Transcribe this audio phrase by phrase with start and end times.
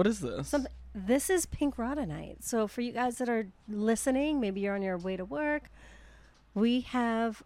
[0.00, 0.48] What is this?
[0.48, 0.72] Something.
[0.94, 2.36] This is pink rhodonite.
[2.42, 5.64] So for you guys that are listening, maybe you're on your way to work.
[6.54, 7.42] We have,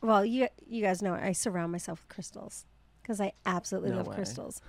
[0.00, 2.64] well, you you guys know I surround myself with crystals
[3.02, 4.14] because I absolutely No love way.
[4.14, 4.62] crystals.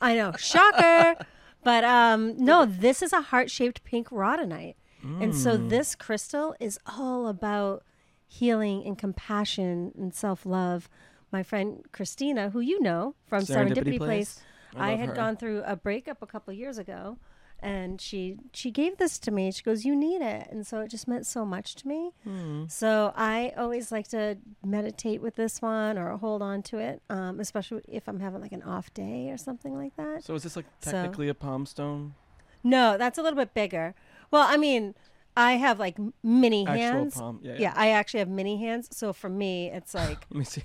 [0.00, 1.14] I know, shocker.
[1.62, 4.74] but um, no, this is a heart shaped pink rhodonite,
[5.20, 5.68] and so Mm.
[5.68, 7.84] this crystal is all about
[8.26, 10.88] healing and compassion and self love.
[11.30, 14.40] My friend Christina, who you know from Serendipity, Place,
[14.74, 15.14] I, had her.
[15.14, 17.18] gone through a breakup a couple years ago,
[17.60, 19.50] and she she gave this to me.
[19.52, 22.10] She goes, "You need it," and so it just meant so much to me.
[22.24, 22.64] Hmm.
[22.68, 27.40] So I always like to meditate with this one or hold on to it, um,
[27.40, 30.24] especially if I'm having like an off day or something like that.
[30.24, 32.14] So is this like So- technically a palm stone?
[32.62, 33.94] No, that's a little bit bigger.
[34.30, 34.94] Well, I mean,
[35.36, 37.14] I have like mini Actual hands.
[37.14, 37.40] palm.
[37.42, 37.56] Yeah.
[37.58, 38.88] Yeah, I actually have mini hands.
[38.96, 40.64] So for me, it's like, Let me see.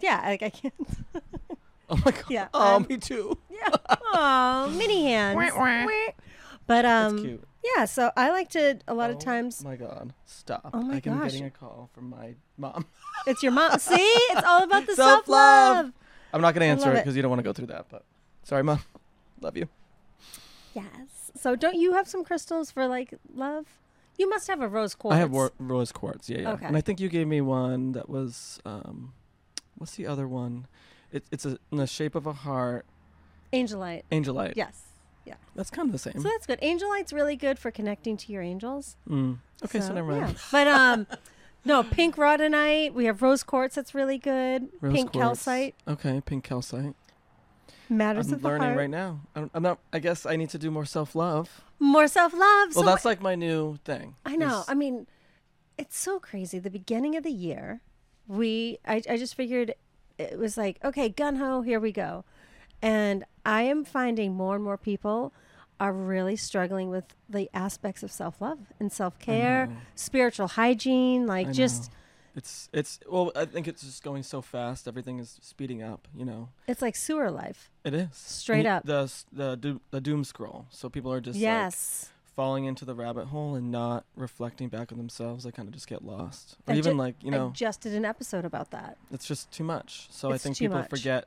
[0.00, 0.74] yeah, like I can't.
[1.90, 2.24] Oh my god.
[2.28, 3.36] Yeah, Oh, um, me too.
[3.50, 3.76] Yeah.
[4.14, 5.52] Oh, mini hands.
[6.66, 7.44] But um, That's cute.
[7.76, 7.84] yeah.
[7.84, 9.80] So I like to a lot of times Oh times.
[9.80, 10.14] my god.
[10.24, 10.70] Stop.
[10.72, 11.32] Oh my I am gosh.
[11.32, 12.86] getting a call from my mom.
[13.26, 13.78] It's your mom.
[13.78, 15.24] See, it's all about the Self-love.
[15.26, 15.92] self love.
[16.32, 17.02] I'm not gonna answer love it it.
[17.02, 17.86] because you don't want to go through that.
[17.90, 18.04] But
[18.44, 18.80] sorry, mom.
[19.42, 19.68] Love you.
[20.74, 21.30] Yes.
[21.36, 23.66] So don't you have some crystals for like love?
[24.16, 25.14] You must have a rose quartz.
[25.16, 26.28] I have wor- rose quartz.
[26.28, 26.52] Yeah, yeah.
[26.52, 26.66] Okay.
[26.66, 29.12] And I think you gave me one that was um,
[29.76, 30.66] what's the other one?
[31.12, 32.86] It, it's a, in the shape of a heart.
[33.52, 34.02] angelite.
[34.12, 34.54] Angelite.
[34.56, 34.82] Yes.
[35.24, 35.34] Yeah.
[35.54, 36.14] That's kind of the same.
[36.20, 36.60] So that's good.
[36.60, 38.96] Angelite's really good for connecting to your angels.
[39.08, 39.38] Mm.
[39.64, 40.32] Okay, so, never mind.
[40.32, 40.38] yeah.
[40.50, 41.06] But um,
[41.64, 42.94] no, pink rhodonite.
[42.94, 43.74] We have rose quartz.
[43.74, 44.68] That's really good.
[44.80, 45.44] Rose pink quartz.
[45.44, 46.94] calcite Okay, pink calcite.
[47.88, 48.78] matters I'm of the learning heart.
[48.78, 49.20] right now.
[49.34, 49.78] I don't, I'm not.
[49.92, 51.62] I guess I need to do more self love.
[51.78, 52.74] More self love.
[52.74, 54.14] Well, that's like my new thing.
[54.24, 54.64] I know.
[54.68, 55.06] I mean,
[55.76, 56.58] it's so crazy.
[56.58, 57.80] The beginning of the year,
[58.26, 59.74] we I, I just figured
[60.20, 62.24] it was like, okay, gun ho, here we go.
[62.82, 65.32] And I am finding more and more people
[65.78, 71.52] are really struggling with the aspects of self love and self care, spiritual hygiene, like
[71.52, 71.90] just.
[72.36, 73.32] It's it's well.
[73.34, 74.86] I think it's just going so fast.
[74.86, 76.06] Everything is speeding up.
[76.14, 76.48] You know.
[76.68, 77.70] it's like sewer life.
[77.84, 78.84] It is Straight And up.
[78.86, 80.66] The the doom, the doom scroll.
[80.70, 82.10] So people are just like, yes.
[82.36, 85.44] Falling into the rabbit hole and not reflecting back on themselves.
[85.44, 86.56] They kind of just get lost.
[86.66, 88.96] Or I even ju- like you I know, just did an episode about that.
[89.10, 90.06] it's just too much.
[90.10, 90.90] So I think people much.
[90.90, 91.26] forget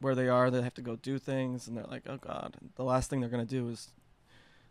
[0.00, 0.50] where they are.
[0.50, 2.56] They have to go do things, and they're like, oh god.
[2.76, 3.92] The last thing they're gonna do is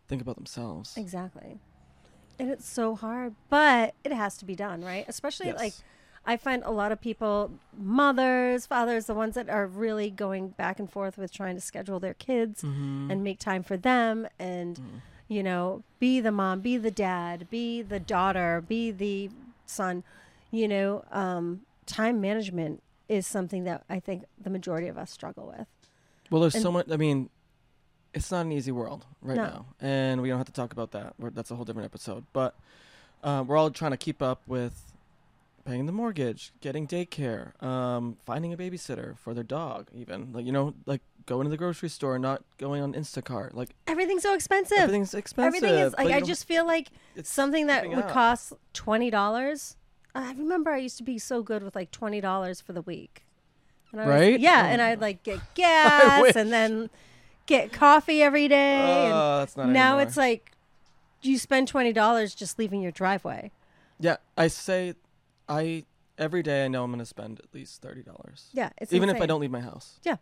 [0.08, 0.96] think about themselves.
[0.96, 1.58] Exactly.
[2.38, 5.04] And it's so hard, but it has to be done, right?
[5.08, 5.72] Especially like
[6.26, 10.78] I find a lot of people, mothers, fathers, the ones that are really going back
[10.80, 13.10] and forth with trying to schedule their kids Mhm.
[13.12, 15.00] and make time for them and, Mm.
[15.28, 19.30] You know, be the mom, be the dad, be the daughter, be the
[19.66, 20.04] son.
[20.50, 25.52] You know, um, time management is something that I think the majority of us struggle
[25.56, 25.66] with.
[26.30, 26.90] Well, there's And- so much.
[26.90, 27.30] I mean,
[28.14, 29.44] it's not an easy world right No.
[29.44, 31.14] now, and we don't have to talk about that.
[31.18, 32.24] We're, that's a whole different episode.
[32.32, 32.54] But
[33.22, 34.92] uh, we're all trying to keep up with
[35.64, 40.52] paying the mortgage, getting daycare, um, finding a babysitter for their dog, even like you
[40.52, 43.54] know, like going to the grocery store, not going on Instacart.
[43.54, 44.78] Like Everything's so expensive.
[44.78, 45.56] everything's expensive.
[45.62, 48.10] Everything is like I just feel like it's something that would up.
[48.10, 49.76] cost twenty dollars.
[50.14, 53.24] I remember I used to be so good with like twenty dollars for the week.
[53.92, 54.40] And I was- Right?
[54.40, 56.90] yeah, Oh and I'd like get gas and then
[57.46, 59.10] get coffee every day.
[59.12, 60.02] Oh, that's not now anymore.
[60.08, 60.52] it's like
[61.22, 63.50] you spend twenty dollars just leaving your driveway.
[64.00, 64.16] yeah.
[64.38, 64.94] I say,
[65.48, 65.84] I
[66.18, 68.48] every day I know I'm gonna spend at least thirty dollars.
[68.52, 69.98] Yeah, it's even if I don't leave my house.
[70.04, 70.16] Yeah.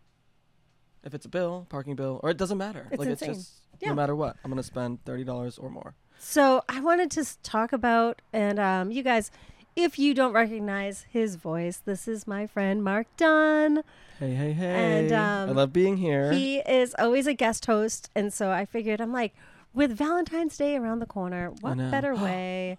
[1.05, 2.89] If it's a bill, parking bill, or it doesn't matter.
[2.91, 3.31] It's like insane.
[3.31, 3.91] it's just Yeah.
[3.91, 5.95] no matter what, I'm gonna spend thirty dollars or more.
[6.19, 9.31] So I wanted to talk about, and um, you guys,
[9.77, 13.83] if you don't recognize his voice, this is my friend Mark Dunn.
[14.19, 15.05] Hey, hey, hey!
[15.05, 16.33] And, I um, love being here.
[16.33, 19.35] He is always a guest host, and so I figured I'm like,
[19.75, 22.79] with Valentine's Day around the corner, what better way?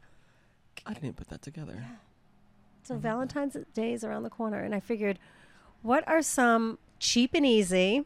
[0.85, 1.85] I didn't even put that together.
[2.83, 5.19] So Valentine's Day is around the corner, and I figured,
[5.81, 8.05] what are some cheap and easy,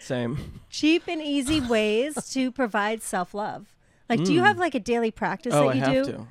[0.00, 0.60] Same.
[0.70, 3.76] cheap and easy ways to provide self love?
[4.08, 4.46] Like, do you Mm.
[4.46, 6.12] have like a daily practice oh, that I you have do?
[6.12, 6.26] to,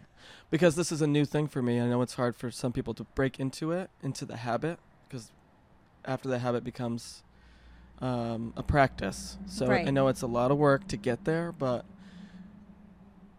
[0.51, 1.79] because this is a new thing for me.
[1.79, 5.31] I know it's hard for some people to break into it, into the habit, because
[6.03, 7.23] after the habit becomes
[8.01, 9.37] um, a practice.
[9.45, 11.85] So I know it's a lot of work to get there, but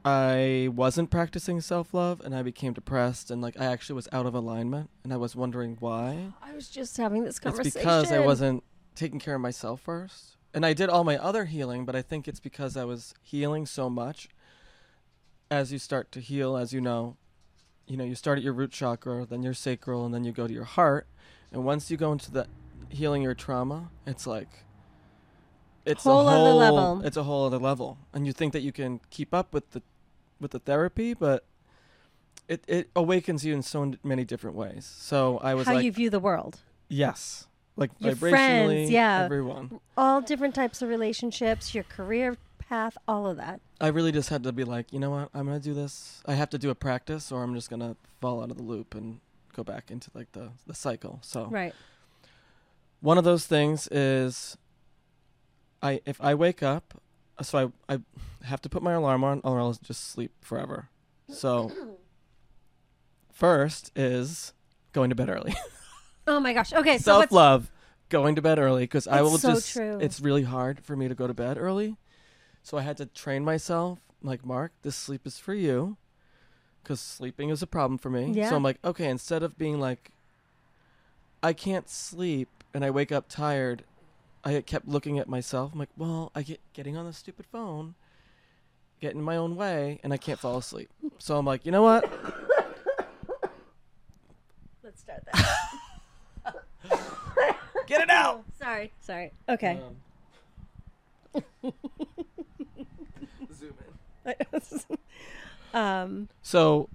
[0.05, 4.25] I wasn't practicing self love, and I became depressed, and like I actually was out
[4.25, 6.33] of alignment, and I was wondering why.
[6.43, 7.67] I was just having this conversation.
[7.67, 8.09] It's conversation.
[8.09, 8.65] because I wasn't
[9.01, 10.37] taking care of myself first.
[10.53, 13.67] And I did all my other healing, but I think it's because I was healing
[13.67, 14.29] so much.
[15.51, 17.17] As you start to heal, as you know,
[17.87, 20.47] you know, you start at your root chakra, then your sacral, and then you go
[20.47, 21.07] to your heart.
[21.53, 22.47] And once you go into the
[22.89, 24.49] healing your trauma, it's like
[25.85, 27.03] it's Whole a other whole level.
[27.07, 29.81] it's a whole other level and you think that you can keep up with the
[30.39, 31.47] with the therapy but
[32.49, 35.91] it it awakens you in so many different ways so i was How like you
[35.91, 36.61] view the world.
[36.89, 37.47] yes
[37.81, 39.23] like Your vibrationally friends, yeah.
[39.25, 43.61] everyone All different types of relationships, your career path, all of that.
[43.81, 46.35] i really just had to be like you know what i'm gonna do this i
[46.35, 49.19] have to do a practice or i'm just gonna fall out of the loop and
[49.57, 51.75] go back into like the the cycle so Right.
[53.01, 54.57] one of those things is
[55.83, 57.01] I if I wake up
[57.43, 58.01] so I I
[58.45, 60.91] have to put my alarm on or I'll just sleep forever.
[61.29, 61.73] So
[63.33, 64.53] first is
[64.93, 65.55] going to bed early.
[66.31, 66.73] Oh my gosh.
[66.73, 67.73] Okay, so Self what's love,
[68.09, 69.99] going to bed early because I It's will so just true.
[70.01, 71.97] it's really hard for me to go to bed early.
[72.63, 75.97] So I had to train myself like Mark, this sleep is for you
[76.85, 78.31] cuz sleeping is a problem for me.
[78.31, 78.49] Yeah.
[78.49, 80.13] So I'm like, okay, instead of being like
[81.43, 83.83] I can't sleep and I wake up tired,
[84.45, 85.73] I kept looking at myself.
[85.73, 87.97] I'm like, well, I get getting on the stupid phone,
[89.01, 90.91] getting in my own way, and I can't fall asleep.
[91.19, 92.09] So I'm like, you know what?
[94.85, 95.57] let's start that.
[97.87, 98.45] Get it out.
[98.59, 99.33] sorry, sorry.
[99.49, 99.81] Okay.
[101.35, 101.43] Um,
[103.55, 103.75] zoom
[104.25, 104.37] in.
[105.75, 106.89] um So,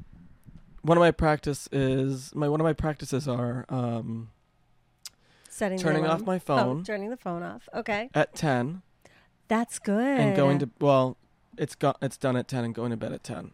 [0.82, 4.30] one of my practice is my one of my practices are um,
[5.50, 6.26] setting turning off alarm.
[6.26, 7.68] my Oh, phone turning the phone off.
[7.74, 8.10] Okay.
[8.14, 8.82] at ten
[9.48, 10.20] That's good.
[10.20, 11.18] and going to well,
[11.58, 13.52] it's got it's done at ten and going to bed at ten.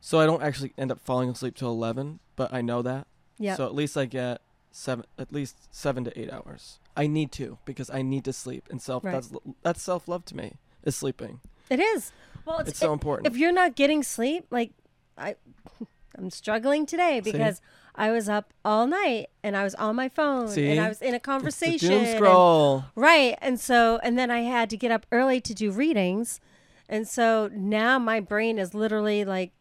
[0.00, 3.06] So I don't actually end up falling asleep till eleven, but I know that.
[3.38, 3.56] Yeah.
[3.56, 6.78] So at least I get seven, at least seven to eight hours.
[6.96, 9.04] I need to because I need to sleep and self.
[9.04, 9.12] Right.
[9.12, 9.32] That's
[9.62, 11.40] that's self love to me is sleeping.
[11.70, 12.12] it is.
[12.44, 13.26] Well, it's, It's so important.
[13.26, 14.72] if you're not getting sleep, like
[15.18, 15.34] I,
[16.18, 17.30] I'm struggling today See?
[17.32, 17.60] because
[17.94, 20.70] I was up all night and I was on my phone See?
[20.70, 21.74] and I was in a conversation.
[21.92, 22.84] It's doom and- scroll.
[22.94, 26.40] right, and so and then I had to get up early to do readings,
[26.88, 29.52] and so now my brain is literally like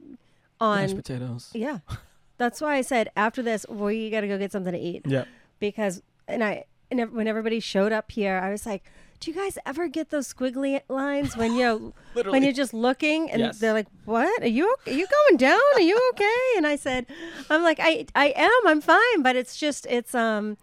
[0.62, 1.50] on Mashed potatoes.
[1.54, 1.80] Yeah,
[2.38, 5.26] that's why I said after this we got to go get something to eat Yeah.
[5.60, 8.82] because and I and when everybody showed up here, I was like,
[9.20, 11.92] "Do you guys ever get those squiggly lines when you're
[12.32, 13.60] when you're just looking and Yes.
[13.60, 14.42] they're like, "What?
[14.42, 15.60] Are you are you going down?
[15.76, 17.06] Are you okay?" And I said,
[17.50, 18.62] "I'm like, I I am.
[18.68, 20.58] I'm fine, but it's just it's um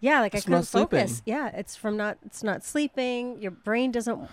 [0.00, 1.22] yeah, like It's I couldn't focus.
[1.26, 3.40] Yeah, it's from not it's not sleeping.
[3.40, 4.28] Your brain doesn't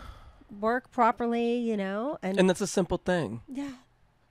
[0.59, 3.41] work properly, you know, and, And that's a simple thing.
[3.47, 3.71] yeah,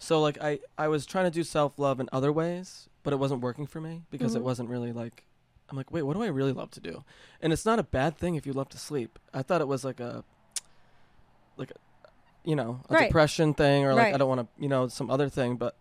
[0.03, 3.17] So like I I was trying to do self love in other ways, but it
[3.17, 4.37] wasn't working for me because Mhm.
[4.39, 5.25] it wasn't really like
[5.69, 7.05] I'm like, wait, what do I really love to do?
[7.41, 9.21] And it's not a bad thing if you love to sleep.
[9.33, 10.25] I thought it was like a
[11.57, 11.75] like a,
[12.43, 13.09] you know, a Right.
[13.09, 14.15] depression thing or like Right.
[14.15, 15.77] I don't want to, you know, some other thing, but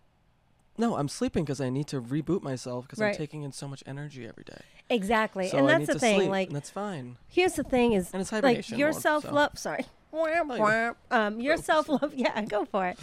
[0.78, 3.82] no, I'm sleeping because I need to reboot myself because I'm taking in so much
[3.86, 4.60] energy every day.
[4.88, 5.48] exactly.
[5.48, 6.18] So and that's the thing.
[6.20, 7.16] sleep, Like, that's fine.
[7.28, 9.58] here's the thing: is And it's like your self love.
[9.58, 12.12] Sorry, you- um, your self love.
[12.14, 12.98] Yeah, go for it.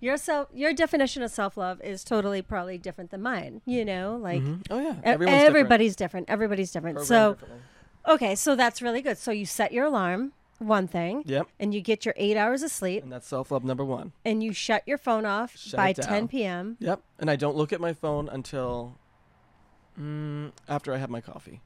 [0.00, 3.60] Your self, your definition of self love is totally probably different than mine.
[3.66, 4.66] You know, like Mhm.
[4.70, 6.30] oh yeah, everyone's everybody's different.
[6.30, 6.96] Everybody's different.
[6.96, 7.38] Programmed
[8.06, 9.18] So okay, so that's really good.
[9.18, 12.70] So you set your alarm, one thing, yep, and you get your eight hours of
[12.70, 14.12] sleep, and that's self love number one.
[14.24, 16.76] and you shut your phone off Shut by 10 p.m.
[16.80, 17.02] Yep.
[17.18, 18.96] And I don't look at my phone until
[20.00, 21.60] mm, after I have my coffee.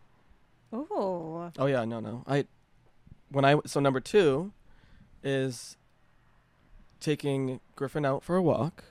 [0.72, 2.24] Oh, Oh yeah, no, no.
[2.26, 2.46] I
[3.30, 4.52] when I so number 2
[5.22, 5.76] is
[7.04, 8.84] taking Griffin out for a walk,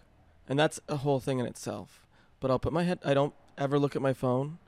[0.48, 2.06] and that's a whole thing in itself.
[2.40, 4.60] But I'll put my head I don't ever look at my phone.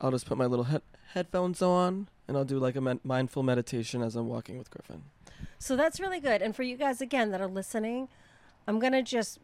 [0.00, 0.82] I'll just put my little head
[1.14, 5.04] headphones on and I'll do like a mindful meditation as I'm walking with Griffin.
[5.58, 6.42] so that's really good.
[6.42, 8.08] And for you guys again that are listening,
[8.66, 9.38] I'm gonna just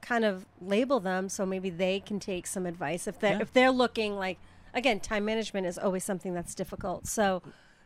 [0.00, 3.42] kind of label them so maybe they can take some advice if they're Yeah.
[3.42, 4.38] if they're looking like
[4.72, 7.06] again time management is always something that's difficult.
[7.06, 7.42] So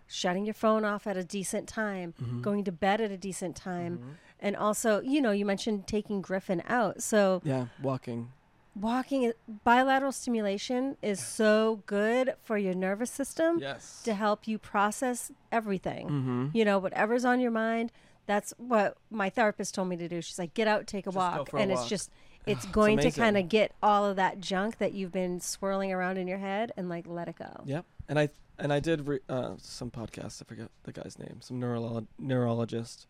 [0.07, 2.41] shutting your phone off at a decent time, Mhm.
[2.43, 4.15] going to bed at a decent time, Mhm.
[4.41, 7.03] And also you know you mentioned taking Griffin out.
[7.03, 8.33] So Yeah, walking.
[8.75, 9.33] walking
[9.65, 14.03] bilateral stimulation is so good for your nervous system Yes.
[14.05, 16.51] to help you process everything Mhm.
[16.55, 17.91] you know whatever's on your mind
[18.27, 21.17] that's what my therapist told me to do she's like get out take a Just
[21.17, 22.11] walk a and it's just
[22.47, 25.91] it's It's going to kind of get all of that junk that you've been swirling
[25.91, 27.87] around in your head and like let it go Yep.
[28.11, 28.29] And I
[28.59, 31.41] and I did re- uh, some podcasts I forget the guy's name.
[31.41, 33.07] Some neurolo- neurologist.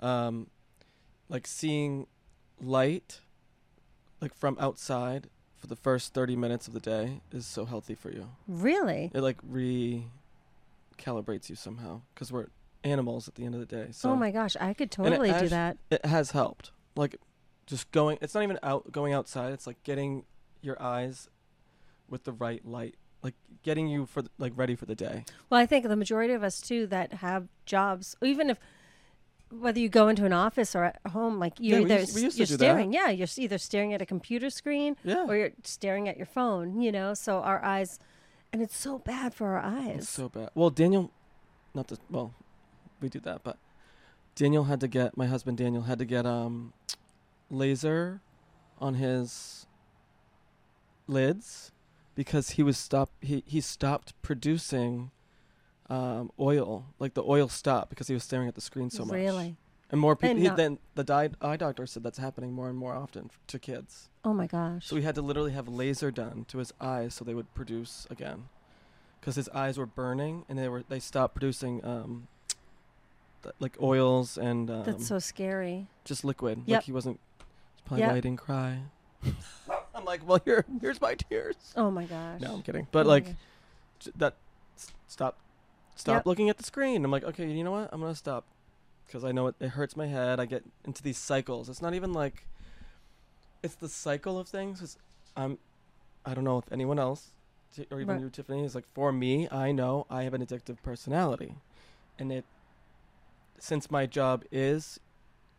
[0.00, 0.46] Um,
[1.28, 2.06] like seeing
[2.60, 3.20] light,
[4.20, 8.10] like from outside for the first thirty minutes of the day is so healthy for
[8.10, 8.28] you.
[8.46, 12.46] really It like recalibrates you somehow because we're
[12.84, 13.88] animals at the end of the day.
[13.90, 16.72] So oh my gosh i could totally do actu- that it has helped.
[16.96, 17.16] Like
[17.66, 18.18] just going.
[18.20, 19.52] It's not even out going outside.
[19.52, 20.24] It's like getting
[20.62, 21.28] your eyes
[22.08, 25.24] with the right light like getting you for th- like ready for the day.
[25.50, 28.58] Well, I think the majority of us too that have jobs, even if
[29.50, 32.38] whether you go into an office or at home, like you're we either used- used
[32.38, 32.64] you're do that.
[32.64, 35.24] staring, yeah, you're either staring at a computer screen Yeah.
[35.26, 37.14] or you're staring at your phone, you know.
[37.14, 37.98] So our eyes,
[38.52, 39.98] and it's so bad for our eyes.
[40.02, 40.50] It's so bad.
[40.54, 41.10] Well, Daniel,
[41.74, 42.34] not the well,
[43.00, 43.56] we do that, but
[44.34, 46.72] Daniel had to get my husband Daniel had to get um
[47.50, 48.20] laser
[48.80, 49.66] on his
[51.06, 51.72] lids
[52.14, 55.10] because he was stop he he stopped producing
[55.90, 59.14] um oil like the oil stopped because he was staring at the screen so much
[59.14, 59.56] really?
[59.90, 62.94] and more people he, then the di- eye doctor said that's happening more and more
[62.94, 64.84] often f- to kids Oh my gosh.
[64.86, 68.06] so we had to literally have laser done to his eyes so they would produce
[68.10, 68.48] again,
[69.18, 72.26] because his eyes were burning and they were they stopped producing um,
[73.42, 75.86] th- like oils and um, That's so scary.
[76.04, 76.62] just liquid.
[76.66, 76.76] Yep.
[76.78, 77.20] Like he wasn't.
[77.86, 78.08] Probably Yep.
[78.10, 78.78] why he didn't cry.
[79.94, 81.56] I'm like, well, here, here's my tears.
[81.76, 82.40] Oh my gosh.
[82.42, 82.86] No, I'm kidding.
[82.90, 83.26] But Oh like
[84.00, 84.34] j- that,
[84.76, 85.38] s- stop,
[85.98, 86.26] stop Yep.
[86.26, 87.04] looking at the screen.
[87.04, 87.88] I'm like, okay, you know what?
[87.92, 88.46] I'm gonna stop,
[89.06, 90.38] because I know it, it hurts my head.
[90.40, 91.68] I get into these cycles.
[91.68, 92.46] It's not even like,
[93.62, 94.80] it's the cycle of things.
[94.80, 94.96] It's,
[95.36, 95.58] I'm,
[96.24, 97.32] I don't know if anyone else,
[97.74, 98.20] Ti- or even Right.
[98.22, 99.48] you, Tiffany, is like for me.
[99.50, 101.54] I know I have an addictive personality,
[102.18, 102.44] and it,
[103.58, 105.00] since my job is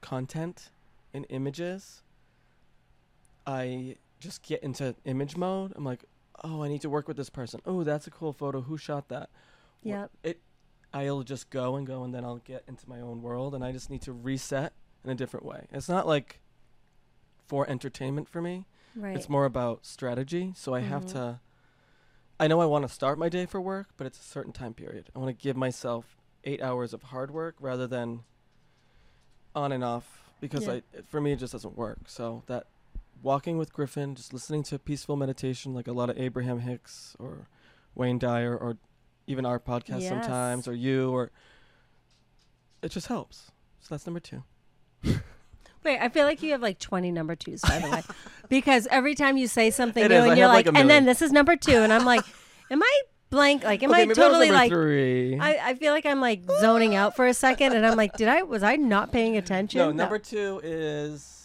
[0.02, 0.70] content
[1.14, 2.02] and images,
[3.46, 5.74] I just get into image mode.
[5.76, 6.06] I'm like,
[6.44, 7.60] oh, I need to work with this person.
[7.66, 8.62] Oh, that's a cool photo.
[8.62, 9.30] Who shot that?
[9.84, 10.12] Yep.
[10.24, 10.40] It,
[10.94, 13.72] I'll just go and go, and then I'll get into my own world, and I
[13.72, 15.68] just need to reset in a different way.
[15.72, 16.42] It's not like
[17.48, 18.66] for entertainment for me.
[18.96, 19.16] Right.
[19.16, 20.54] It's more about strategy.
[20.56, 21.12] So I have Mhm.
[21.14, 21.40] to.
[22.40, 24.74] I know I want to start my day for work, but it's a certain time
[24.74, 25.10] period.
[25.16, 28.24] I want to give myself eight hours of hard work rather than
[29.56, 30.80] on and off because Yeah.
[30.96, 32.08] I for me it just doesn't work.
[32.08, 32.68] So that
[33.22, 37.48] walking with Griffin, just listening to peaceful meditation like a lot of Abraham Hicks or
[37.94, 38.78] Wayne Dyer or
[39.30, 40.10] even our podcast Yes.
[40.10, 41.32] sometimes or you or
[42.82, 43.52] it just helps.
[43.80, 44.44] So that's number two.
[45.84, 48.02] Wait, I feel like you have like 20 number twos, by the way,
[48.50, 50.24] because every time you say something It new is.
[50.24, 52.24] and I you're like, like, and then this is number two, and I'm like,
[52.72, 53.64] am I blank?
[53.64, 54.72] Like, am okay, I maybe that was totally like?
[54.72, 55.40] three.
[55.40, 58.28] I, I feel like I'm like zoning out for a second, and I'm like, did
[58.28, 59.78] I was I not paying attention?
[59.80, 61.36] No, number two is.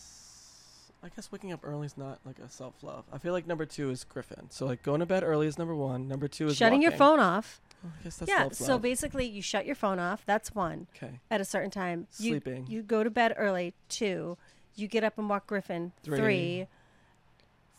[1.04, 3.04] I guess waking up early is not like a self love.
[3.12, 4.46] I feel like number two is Griffin.
[4.50, 6.08] So like going to bed early is number one.
[6.08, 7.60] Number two is shutting your phone off.
[7.84, 8.48] I guess that's yeah.
[8.50, 10.24] So basically, you shut your phone off.
[10.26, 11.20] That's one okay.
[11.30, 12.06] at a certain time.
[12.18, 12.66] You, Sleeping.
[12.68, 13.74] You go to bed early.
[13.88, 14.36] Two.
[14.74, 15.92] You get up and walk Griffin.
[16.02, 16.18] Three.
[16.18, 16.66] Three.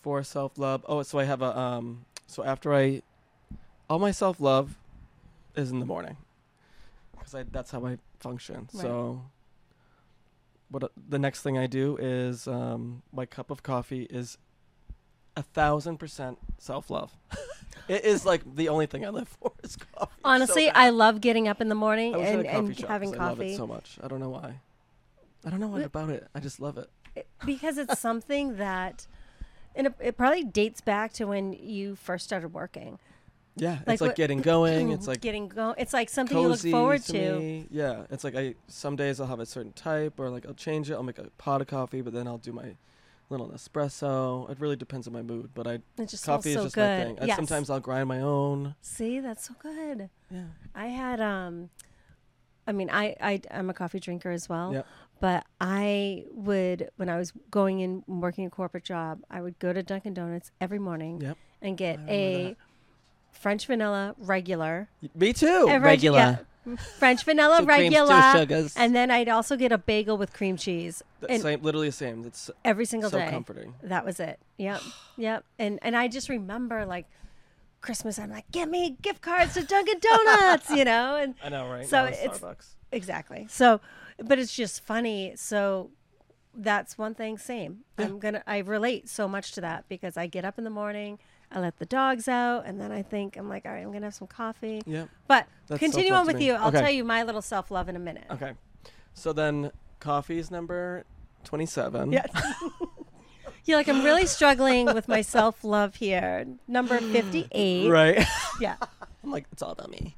[0.01, 0.85] For self love.
[0.88, 2.05] Oh, so I have a um.
[2.27, 3.01] So after I,
[3.89, 4.77] all my self love,
[5.55, 6.17] is in the morning,
[7.12, 8.67] because I that's how I function.
[8.74, 8.81] Right.
[8.81, 9.21] So.
[10.69, 14.39] What uh, the next thing I do is um my cup of coffee is
[15.38, 17.12] a thousand percent self love.
[17.88, 19.92] it is like the only thing I live for is coffee.
[20.04, 20.70] It's so Honestly.
[20.70, 22.89] I love getting up in the morning I wish I had and, coffee and shop
[22.89, 23.98] having 'cause I love it so much.
[24.04, 24.60] I don't know why.
[25.46, 26.27] I don't know what Wh- about it.
[26.34, 26.89] I just love it.
[27.15, 29.08] It- because it's something that
[29.75, 32.98] and it, it probably dates back to when you first started working
[33.58, 34.92] Yeah, Like it's like what- getting going.
[34.92, 37.12] It's like getting going it's like something you look forward to.
[37.39, 37.65] to.
[37.70, 40.89] Yeah, it's like I some days I'll have a certain type, or like I'll change
[40.89, 40.94] it.
[40.94, 42.75] I'll make a pot of coffee, but then I'll do my
[43.29, 44.50] little espresso.
[44.50, 46.75] It really depends on my mood, but I it just coffee smells is so just
[46.75, 47.17] good my thing.
[47.20, 47.36] And yes.
[47.38, 48.75] Sometimes I'll grind my own.
[48.82, 50.44] see that's so good Yeah.
[50.74, 51.70] i had um
[52.67, 54.88] i mean i, I i'm a coffee drinker as well Yep.
[55.20, 59.72] but i would when i was going in working a corporate job i would go
[59.72, 61.38] to dunkin' donuts every morning Yep.
[61.62, 62.55] and get I remember a
[63.32, 65.67] french vanilla regular Me too.
[65.70, 66.38] a reg- yeah,
[66.98, 68.74] french vanilla Two creams, two regular sugars.
[68.75, 71.93] and then i'd also get a bagel with cream cheese The and same, literally the
[71.93, 72.24] same.
[72.25, 73.19] It's every single time.
[73.22, 73.74] so day comforting.
[73.84, 74.81] that was it yep
[75.17, 77.05] yep and and i just remember like
[77.81, 81.69] christmas i'm like give me gift cards to dunkin' donuts you know and I know,
[81.69, 81.86] right?
[81.88, 82.67] So Now it's Starbucks.
[82.91, 83.79] exactly so
[84.24, 85.91] but it's just funny so
[86.57, 90.45] that's one thing same i'm gonna i relate so much to that because i get
[90.45, 91.19] up in the morning
[91.55, 94.05] i let the dogs out and then i think i'm like all right i'm gonna
[94.05, 95.09] have some coffee Yep.
[95.27, 96.81] but That's continue on with you i'll Okay.
[96.81, 98.53] tell you my little self-love in a minute Okay.
[99.13, 99.71] So then
[100.01, 101.05] coffee is number
[101.45, 102.12] 27.
[102.12, 102.27] Yes.
[103.65, 106.45] You're like, I'm really struggling with my self love here.
[106.67, 107.89] Number 58.
[107.89, 108.25] Right.
[108.59, 108.75] Yeah.
[109.24, 110.15] I'm like, it's all about me.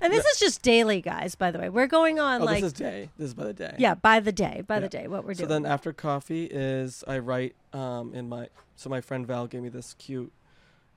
[0.00, 1.68] And this is just daily, guys, by the way.
[1.68, 3.10] We're going on Oh, like, this is day.
[3.18, 3.74] This is by the day.
[3.78, 4.80] yeah, by the day, by Yeah.
[4.80, 5.48] the day, what we're So doing.
[5.48, 9.62] So then after coffee is I write um, in my so my friend Val gave
[9.62, 10.32] me this cute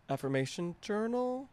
[0.10, 1.50] affirmation journal.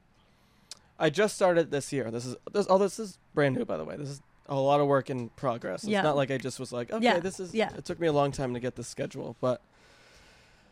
[0.98, 2.10] I just started this year.
[2.10, 3.96] This is this oh this is brand new by the way.
[3.96, 5.82] This is a lot of work in progress.
[5.84, 6.02] It's Yeah.
[6.02, 7.72] not like I just was like, okay, Yeah, this is yeah.
[7.76, 9.62] it took me a long time to get this schedule, but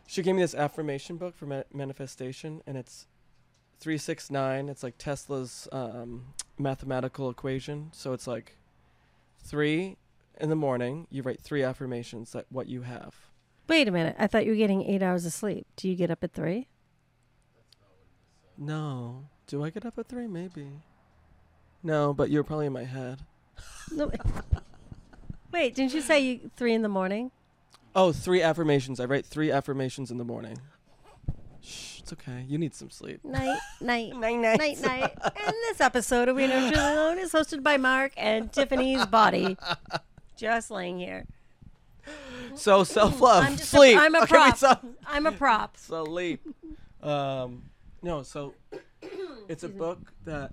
[0.07, 3.07] she gave me this affirmation book for ma- manifestation and it's
[3.79, 4.69] three six nine.
[4.69, 7.89] It's like Tesla's um, mathematical equation.
[7.93, 8.57] So it's like
[9.43, 9.97] three
[10.39, 11.07] in the morning.
[11.09, 13.15] You write three affirmations that what you have.
[13.67, 14.15] Wait a minute.
[14.19, 15.65] I thought you were getting eight hours of sleep.
[15.77, 16.67] Do you get up at three?
[18.61, 19.25] No.
[19.47, 20.27] Do I get up at three?
[20.27, 20.67] Maybe.
[21.83, 23.19] No, but you're probably in my head.
[23.91, 24.11] No.
[25.51, 27.31] Wait, didn't you say you three in the morning?
[27.95, 28.99] Oh, three affirmations.
[28.99, 30.57] I write three affirmations in the morning.
[31.61, 32.45] Shh, it's okay.
[32.47, 33.25] You need some sleep.
[33.25, 34.79] Night, night, Night, night, night.
[34.81, 35.13] Night.
[35.23, 39.57] and this episode of We Know Truly Alone is hosted by Mark and Tiffany's body.
[40.37, 41.25] Just laying here.
[42.55, 43.97] So self love, I'm sleep.
[43.97, 44.57] I'm a Okay, prop.
[44.57, 44.77] so-
[45.07, 45.77] I'm a prop.
[45.77, 46.41] sleep.
[47.03, 47.63] Um,
[48.01, 48.53] no, so
[49.47, 50.51] it's a book that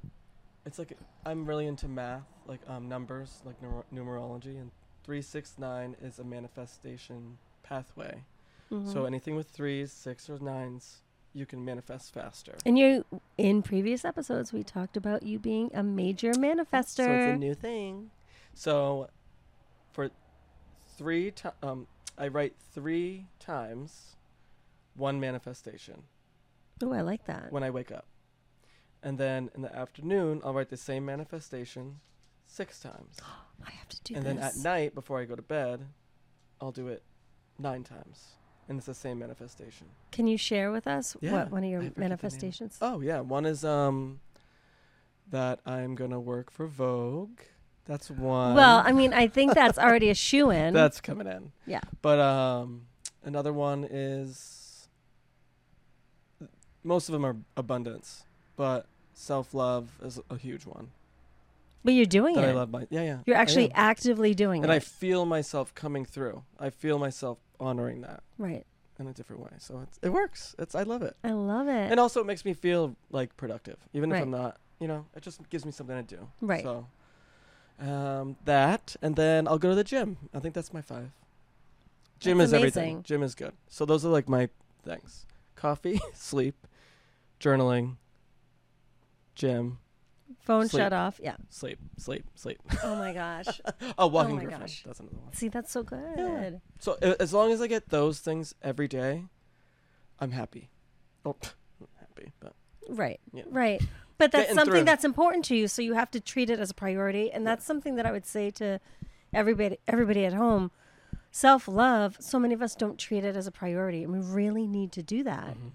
[0.66, 0.92] it's like
[1.24, 4.70] I'm really into math, like um, numbers, like numer- numerology, and
[5.04, 8.24] three six nine is a manifestation pathway.
[8.70, 8.92] Mm-hmm.
[8.92, 10.98] So anything with threes, six, or nines,
[11.32, 12.54] you can manifest faster.
[12.66, 13.04] And you,
[13.38, 16.96] in previous episodes, we talked about you being a major manifester.
[16.96, 18.10] So it's a new thing.
[18.52, 19.08] So
[19.92, 20.10] for
[20.96, 21.86] three ti um,
[22.18, 24.16] I write three times
[24.96, 26.02] one manifestation
[26.82, 27.50] oh, I like that.
[27.52, 28.06] when I wake up.
[29.02, 31.96] And then in the afternoon, I'll write the same manifestation
[32.46, 33.16] six times.
[33.66, 34.34] I have to do and this.
[34.36, 35.84] then at night, before I go to bed,
[36.60, 37.02] I'll do it
[37.58, 38.24] nine times.
[38.68, 39.86] And it's the same manifestation.
[40.12, 42.08] Can you share with us Yeah, what one of your I forget the name.
[42.10, 42.78] manifestations?
[42.82, 43.20] Oh, yeah.
[43.20, 44.20] One is um
[45.30, 47.40] that I'm going to work for Vogue.
[47.86, 48.54] That's one.
[48.54, 50.74] well, I mean, I think that's already a shoe in.
[50.74, 51.52] That's coming in.
[51.66, 51.80] Yeah.
[52.02, 52.82] But um,
[53.24, 54.67] another one is
[56.84, 58.24] most of them are abundance,
[58.56, 60.90] but self love is a huge one
[61.84, 62.48] but you're doing that it.
[62.48, 62.70] I love.
[62.70, 63.18] My yeah yeah.
[63.24, 64.64] You're actually actively doing it.
[64.64, 66.42] and I feel myself coming through.
[66.58, 68.66] I feel myself honoring that right.
[68.98, 69.50] in a different way.
[69.58, 70.54] So it's, it works.
[70.58, 71.90] It's I love it, I love it.
[71.90, 74.18] and also it makes me feel like productive, even Right.
[74.18, 74.58] if I'm not.
[74.80, 76.28] You know, it just gives me something to do.
[76.40, 76.62] Right.
[76.62, 76.86] So
[77.80, 80.18] um, that, and then I'll go to the gym.
[80.34, 81.10] I think that's my five.
[82.20, 82.82] Gym That's is everything.
[82.82, 83.02] amazing.
[83.04, 83.54] Gym is good.
[83.68, 84.48] So those are like my
[84.84, 85.24] things:
[85.58, 86.66] coffee, sleep,
[87.40, 87.96] journaling,
[89.34, 89.78] gym,
[90.40, 90.80] Phone sleep.
[90.82, 91.20] shut off.
[91.22, 91.36] Yeah.
[91.50, 92.58] sleep, sleep, sleep.
[92.82, 93.60] Oh my gosh.
[93.98, 94.60] oh, walking my Griffin.
[94.60, 94.82] gosh.
[94.84, 95.32] That's another one.
[95.32, 96.60] See, that's so good.
[96.78, 99.24] So as long as I get those things every day,
[100.20, 100.70] I'm happy.
[101.24, 101.36] Oh,
[101.80, 102.54] not happy, but
[102.88, 103.20] Right.
[103.32, 103.42] Yeah.
[103.50, 103.82] Right.
[104.16, 104.84] But that's Getting something through.
[104.84, 107.64] that's important to you, so you have to treat it as a priority, and that's
[107.64, 108.80] something that I would say to
[109.32, 110.70] everybody everybody at home.
[111.30, 114.92] Self-love, so many of us don't treat it as a priority, and we really need
[114.92, 115.70] to do that Mhm.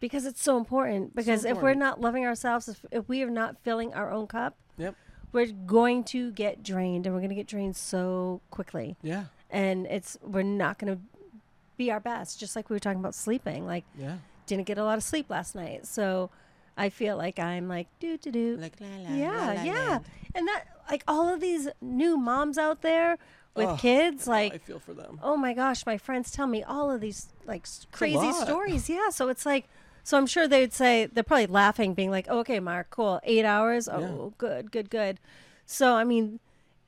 [0.00, 3.58] because it's so important because if we're not loving ourselves, if, if we are not
[3.62, 4.94] filling our own cup, Yep.
[5.32, 8.96] we're going to get drained and we're going to get drained so quickly.
[9.02, 11.00] yeah, And it's we're not going to
[11.76, 13.66] be our best, just like we were talking about sleeping.
[13.66, 14.18] Like yeah.
[14.46, 15.86] didn't get a lot of sleep last night.
[15.86, 16.30] So
[16.76, 18.56] I feel like I'm like do do do.
[18.56, 19.98] Like la la Yeah, yeah.
[20.34, 23.16] And that like all of these new moms out there
[23.56, 25.20] with Oh, kids Like I feel for them.
[25.22, 28.88] oh my gosh, my friends tell me all of these like crazy stories.
[28.88, 29.66] Yeah, so it's like
[30.02, 33.20] so I'm sure they'd say they're probably laughing being like, oh, "Okay, Mark, cool.
[33.24, 33.88] 8 hours.
[33.88, 34.30] Oh, Yeah.
[34.36, 35.18] good, good, good."
[35.66, 36.40] So I mean,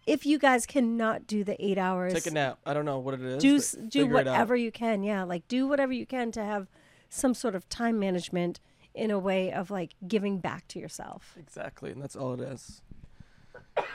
[0.07, 2.59] if you guys cannot do the 8 hours, Take a nap.
[2.67, 3.43] I don't know what it is.
[3.43, 4.33] do do figure it out.
[4.33, 6.69] whatever you can yeah like do whatever you can to have
[7.09, 8.61] some sort of time management
[8.95, 12.83] in a way of like giving back to yourself Exactly, and that's all it is.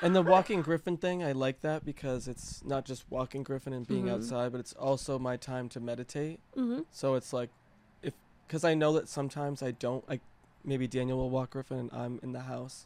[0.03, 3.87] And the walking griffin thing, I like that because it's not just walking griffin and
[3.87, 4.13] being Mhm.
[4.13, 6.39] outside, but it's also my time to meditate.
[6.55, 6.81] mm-hmm.
[6.91, 7.49] So it's like,
[8.01, 8.13] if
[8.47, 10.21] because I know that sometimes I don't like,
[10.63, 12.85] maybe Daniel will walk griffin and I'm in the house,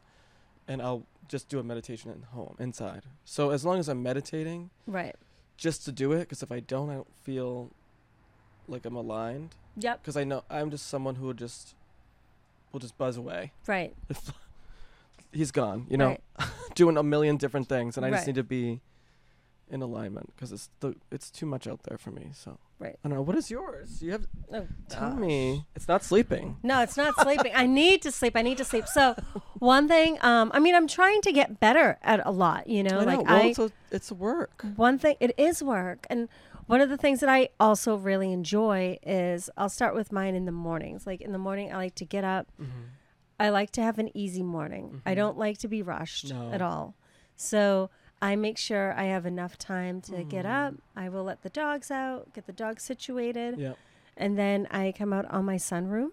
[0.68, 3.04] and I'll just do a meditation at home inside.
[3.24, 5.16] So as long as I'm meditating, right
[5.58, 7.72] just to do it, because if I don't, I don't feel
[8.68, 9.56] like I'm aligned.
[9.78, 11.76] yep Because I know I'm just someone who would just
[12.72, 13.52] will just buzz away.
[13.68, 14.34] right If
[15.32, 16.22] he's gone, you know, right.
[16.76, 18.28] doing a million different things, and I just Right.
[18.28, 18.82] need to be
[19.68, 22.30] in alignment because it's the it's too much out there for me.
[22.34, 22.98] So Right.
[23.04, 23.22] I don't know.
[23.24, 24.02] What is yours?
[24.04, 25.20] You have oh, tell gosh.
[25.20, 25.66] me.
[25.76, 26.58] It's not sleeping.
[26.62, 29.16] no it's not sleeping i need to sleep i need to sleep so
[29.60, 33.00] one thing um i mean i'm trying to get better at a lot you know
[33.00, 33.22] I like.
[33.26, 34.66] Well, i it's, a, it's work.
[34.76, 36.28] one thing it is work and
[36.68, 40.44] one of the things that i also really enjoy is i'll start with mine in
[40.46, 42.72] the mornings like in the morning i like to get up Mm-hmm.
[43.40, 45.02] I like to have an easy morning.
[45.06, 45.16] I Mhm.
[45.18, 46.52] don't like to be rushed No.
[46.52, 46.96] at all.
[47.36, 47.90] So
[48.22, 50.68] I make sure I have enough time to get Mm.
[50.68, 50.74] up.
[50.96, 53.74] I will let the dogs out, get the dogs situated, Yeah,
[54.16, 56.12] and then I come out on my sunroom,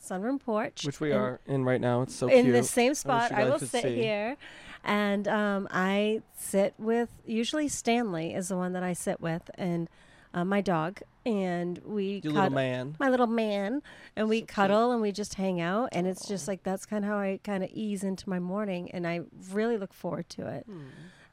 [0.00, 2.02] sunroom porch, which we are in right now.
[2.02, 2.56] It's so in cute.
[2.56, 3.30] the same spot.
[3.30, 3.94] you I will sit see.
[3.94, 4.36] here,
[4.82, 9.88] and um, I sit with usually Stanley is the one that I sit with, and
[10.36, 12.96] uh, my dog, and we Your cuddle- little man.
[13.00, 13.82] my little man,
[14.14, 14.48] and we So cute.
[14.48, 17.40] cuddle and we just hang out, and it's just like that's kind of how I
[17.42, 20.64] kind of ease into my morning, and I really look forward to it.
[20.66, 20.80] Hmm.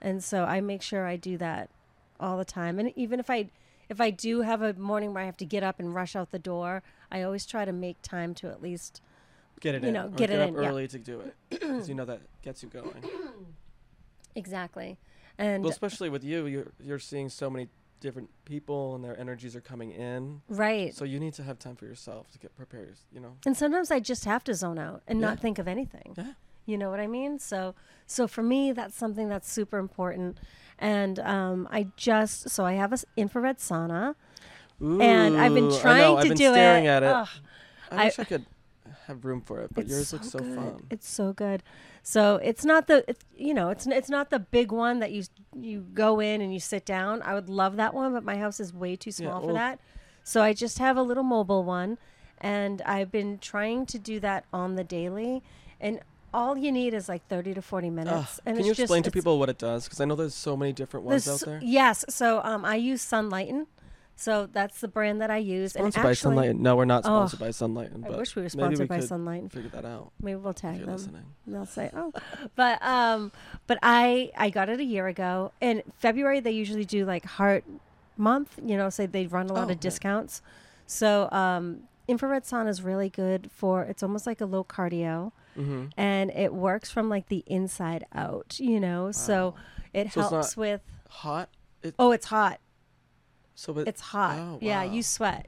[0.01, 1.69] And so I make sure I do that
[2.19, 2.79] all the time.
[2.79, 3.49] And even if I
[3.89, 6.31] if I do have a morning where I have to get up and rush out
[6.31, 9.01] the door, I always try to make time to at least
[9.59, 9.93] Get it You in.
[9.93, 10.67] know, or get it up in, yeah.
[10.69, 13.03] early to do it because you know that gets you going.
[14.35, 14.97] exactly.
[15.37, 17.69] And Well, especially with you, you're you're seeing so many
[18.03, 20.41] different people and their energies are coming in.
[20.49, 20.93] right.
[20.93, 22.97] So you need to have time for yourself to get prepared.
[23.13, 23.33] You know.
[23.45, 25.27] And sometimes I just have to zone out and Yeah.
[25.27, 26.13] not think of anything.
[26.17, 26.33] Yeah.
[26.65, 27.39] You know what I mean?
[27.39, 30.37] So so for me that's something that's super important.
[30.79, 34.15] And um, I just so I have an infrared sauna
[34.81, 36.89] and I've been Ooh, trying know, to been do staring it.
[36.89, 37.07] at it.
[37.07, 37.27] I,
[37.91, 38.45] I- wish I could
[39.07, 40.55] have room for it, but yours so looks so good.
[40.55, 40.85] fun.
[40.89, 41.63] It's so good.
[42.05, 45.23] So it's not the it's, you know it's it's not the big one that you
[45.55, 47.21] you go in and you sit down.
[47.21, 49.79] I would love that one, but my house is way too Yeah, small for that.
[50.23, 51.97] So I just have a little mobile one,
[52.41, 55.43] and I've been trying to do that on the daily,
[55.79, 56.01] and
[56.33, 58.39] all you need is like thirty to forty Ugh, minutes.
[58.45, 59.85] and can it's you just, explain to people what it does?
[59.85, 61.59] Because I know there's so many different ones out there.
[61.63, 62.03] Yes.
[62.09, 63.67] So um, I use Sunlighten.
[64.15, 65.73] So that's the brand that I use.
[65.73, 66.55] Sponsored and by Sunlight.
[66.55, 67.91] No, we're not Oh, sponsored by Sunlight.
[67.93, 69.49] I But wish we were maybe we sponsored by could Sunlighten.
[69.51, 70.11] figure that out.
[70.21, 70.91] Maybe we'll tag them.
[70.91, 71.25] listening.
[71.45, 72.13] And they'll say, "Oh,"
[72.55, 73.31] but um,
[73.67, 75.51] but I I got it a year ago.
[75.61, 77.63] In February, they usually do like Heart
[78.15, 78.59] Month.
[78.63, 79.75] You know, say they run a lot Oh, of yeah.
[79.81, 80.41] discounts.
[80.85, 83.83] So um, infrared sauna is really good for.
[83.83, 85.85] It's almost like a low cardio, Mm-hmm.
[85.97, 88.57] and it works from like the inside out.
[88.59, 89.55] You know, so
[89.93, 90.81] it So helps with.
[91.09, 91.49] Hot.
[91.99, 92.59] Oh, it's hot.
[93.55, 94.37] So but It's hot.
[94.37, 95.47] Oh, Yeah, you sweat.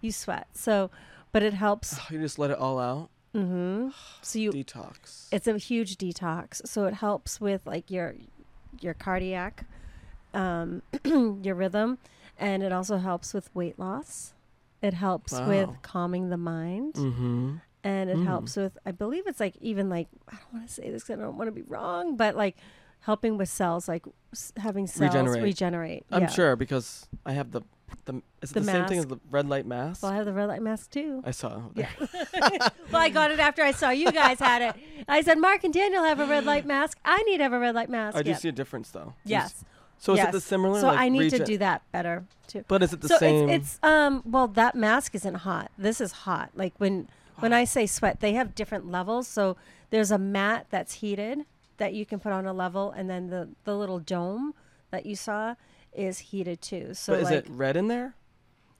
[0.00, 0.48] You sweat.
[0.54, 0.90] So,
[1.32, 1.98] but it helps.
[2.10, 3.08] you just let it all out.
[3.34, 3.88] Mm hmm
[4.22, 5.28] So you Detox.
[5.32, 8.14] it's a huge detox so it helps with like your
[8.80, 9.64] your cardiac
[10.34, 10.82] um
[11.42, 11.98] your rhythm
[12.38, 14.32] and it also helps with weight loss
[14.82, 17.56] it helps with calming the mind mm-hmm.
[17.84, 18.24] and it Mm.
[18.26, 21.18] helps with i believe it's like even like i don't want to say this 'cause
[21.18, 22.56] i don't want to be wrong but like
[23.02, 26.04] helping with cells like s- having cells Regenerate.
[26.10, 26.28] I'm yeah.
[26.28, 27.62] sure because I have the
[28.06, 28.22] the.
[28.40, 29.20] Is it The the, same thing as mask.
[29.22, 30.02] the red light mask?
[30.02, 31.60] well i have the red light mask too I saw.
[31.74, 31.88] Yeah.
[32.90, 34.74] well, I got it after I saw you guys had it.
[35.08, 36.98] I said, Mark and Daniel have a red light mask.
[37.04, 38.16] I need to have a red light mask.
[38.16, 38.36] I do Yeah.
[38.36, 39.14] see a difference though.
[39.24, 39.64] Yes.
[39.98, 40.80] So is it the similar?
[40.80, 42.64] So like I need to regen- do that better too.
[42.66, 43.48] But is it the so same?
[43.48, 45.70] it's it's um well that mask isn't hot.
[45.78, 46.50] This is hot.
[46.56, 49.28] Like when when I say sweat, they have different levels.
[49.28, 49.56] So
[49.90, 51.44] there's a mat that's heated
[51.82, 54.54] that you can put on a level, and then the the little dome
[54.92, 55.56] that you saw
[55.92, 56.94] is heated too.
[56.94, 58.14] So but is like it red in there?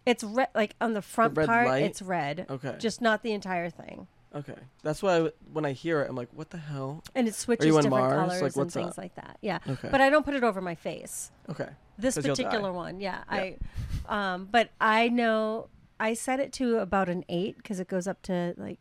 [0.06, 1.82] it's red like on the front red part light?
[1.84, 2.46] it's red.
[2.48, 2.76] Okay.
[2.78, 4.06] Just not the entire thing.
[4.34, 4.56] okay.
[4.82, 7.02] That's why I when I hear it, I'm like, what the hell?
[7.14, 8.12] And it switches different Mars?
[8.12, 8.98] colors Like, and things up?
[8.98, 9.38] like that.
[9.42, 9.58] Yeah.
[9.68, 9.88] Okay.
[9.90, 11.30] But I don't put it over my face.
[11.50, 11.68] okay.
[11.98, 13.50] This particular one, yeah, Yeah.
[14.08, 15.68] I, um, but I know
[16.00, 18.78] I set it to about an eight because it goes up to like,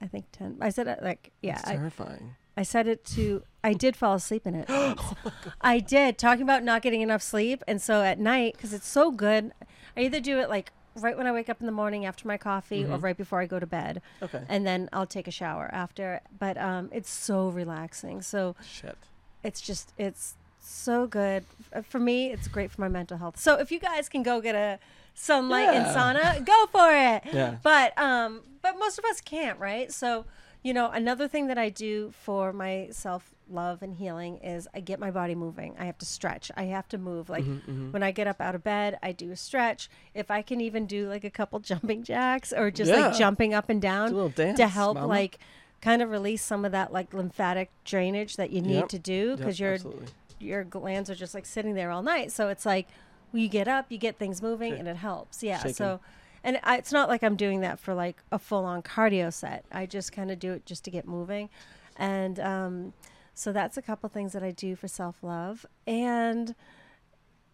[0.00, 0.56] I think ten.
[0.60, 2.36] I said it like, yeah, terrifying.
[2.60, 3.42] I said it to.
[3.64, 4.68] I did fall asleep in it.
[5.62, 9.10] I did talking about not getting enough sleep, and so at night because it's so
[9.10, 9.52] good,
[9.96, 12.36] I either do it like right when I wake up in the morning after my
[12.36, 13.02] coffee or Mhm.
[13.02, 14.42] right before I go to bed, Okay.
[14.46, 16.20] and then I'll take a shower after.
[16.38, 18.20] But um, it's so relaxing.
[18.20, 18.98] So Shit.
[19.42, 21.44] it's just it's so good
[21.88, 24.54] for me it's great for my mental health so if you guys can go get
[24.54, 24.78] a
[25.16, 27.56] Sunlighten sauna go for it Yeah.
[27.62, 30.26] but um but most of us can't right so
[30.62, 34.80] you know another thing that i do for my self love and healing is i
[34.80, 37.92] get my body moving i have to stretch i have to move like Mhm, mhm.
[37.92, 40.86] when i get up out of bed i do a stretch if i can even
[40.86, 43.08] do like a couple jumping jacks or just Yeah.
[43.08, 45.06] like jumping up and down dance to help mama.
[45.06, 45.38] like
[45.80, 48.88] kind of release some of that like lymphatic drainage that you need Yep.
[48.90, 50.06] to do because you're absolutely.
[50.38, 52.32] your glands are just like sitting there all night.
[52.32, 52.86] So it's like
[53.32, 55.42] you get up, you get things moving, Shake- and it helps.
[55.42, 55.58] Yeah.
[55.58, 55.74] shaking.
[55.74, 56.00] So,
[56.42, 59.64] and I, it's not like I'm doing that for like a full on cardio set.
[59.70, 61.50] I just kind of do it just to get moving,
[61.96, 62.92] and um,
[63.34, 65.66] so that's a couple things that I do for self love.
[65.86, 66.54] And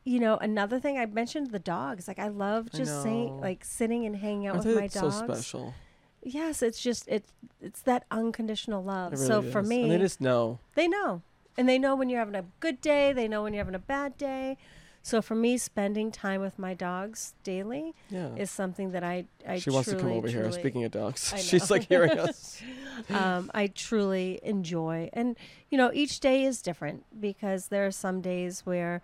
[0.04, 2.06] you know, another thing I mentioned the dogs.
[2.06, 5.10] Like I love I just saying, like sitting and hanging out Aren't with my so
[5.10, 5.16] dogs.
[5.16, 5.74] special?
[6.22, 7.24] Yes, it's just it.
[7.60, 9.12] It's that unconditional love.
[9.12, 10.58] It so really for me, and they just know.
[10.74, 11.22] they know.
[11.58, 13.78] And they know when you're having a good day, they know when you're having a
[13.78, 14.58] bad day.
[15.06, 18.34] So for me, spending time with my dogs daily Yeah.
[18.34, 20.42] is something that I, I she wants to come truly, over here.
[20.42, 22.60] truly- Speaking of dogs, she's like hearing us.
[23.10, 25.08] um, I truly enjoy.
[25.12, 25.36] And,
[25.70, 29.00] you know, each day is different because there are some days where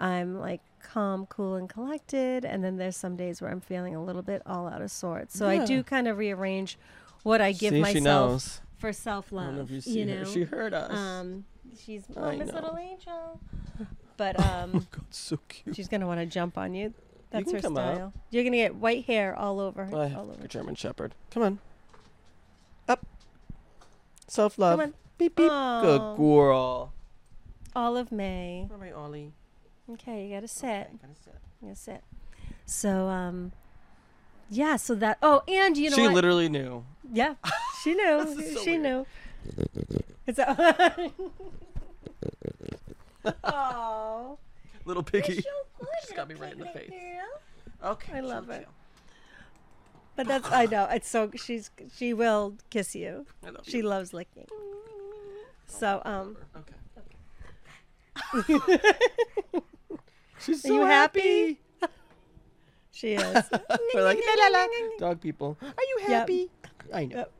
[0.00, 2.46] I'm like calm, cool, and collected.
[2.46, 5.36] And then there's some days where I'm feeling a little bit all out of sorts.
[5.38, 6.78] So I do kind of rearrange
[7.24, 9.70] what I give See, myself for self I don't know love.
[9.70, 10.24] you You her.
[10.24, 10.90] know, She heard us.
[10.96, 11.44] um,
[11.78, 12.30] she's know.
[12.30, 13.38] Little Angel.
[14.22, 15.74] But oh um, god, so cute.
[15.74, 16.94] she's gonna want to jump on you.
[17.32, 17.96] That's can her come up.
[17.96, 18.12] style.
[18.30, 19.82] You're gonna get white hair all over.
[19.82, 20.44] I have all over.
[20.44, 21.16] a German Shepherd.
[21.32, 21.58] Come on.
[22.88, 23.04] Up.
[24.28, 24.78] Self love.
[24.78, 24.94] Come on.
[25.18, 25.50] Beep beep.
[25.50, 25.80] Aw.
[25.82, 26.92] Good girl.
[27.74, 28.68] Olive May.
[28.70, 29.32] All right, Ollie.
[29.90, 30.66] Okay, you gotta sit.
[30.68, 31.34] Okay, gotta sit.
[31.60, 32.04] You gotta sit.
[32.64, 33.50] So um,
[34.50, 34.76] yeah.
[34.76, 35.18] So that.
[35.20, 36.14] Oh, and you know she what?
[36.14, 36.84] literally knew.
[37.12, 37.34] yeah,
[37.82, 38.36] she knew.
[38.54, 38.82] So she weird.
[38.82, 39.06] knew.
[40.28, 41.10] It's a.
[43.44, 44.38] oh,
[44.84, 45.40] Little piggy.
[45.42, 45.88] so good.
[46.02, 46.90] Just got me right in the face.
[47.84, 48.16] Okay.
[48.18, 48.66] I love it.
[50.16, 53.26] But that's I know it's so she's she will kiss you.
[53.46, 53.84] I love She you.
[53.84, 54.46] loves licking.
[55.66, 56.74] So um, Okay.
[60.38, 61.60] She's Are so you happy.
[62.90, 63.22] she is.
[63.94, 64.66] We're like la, la, la.
[64.98, 65.56] dog people.
[65.62, 66.08] Are you Yep.
[66.10, 66.50] happy?
[66.92, 67.16] I know.
[67.16, 67.32] Yep.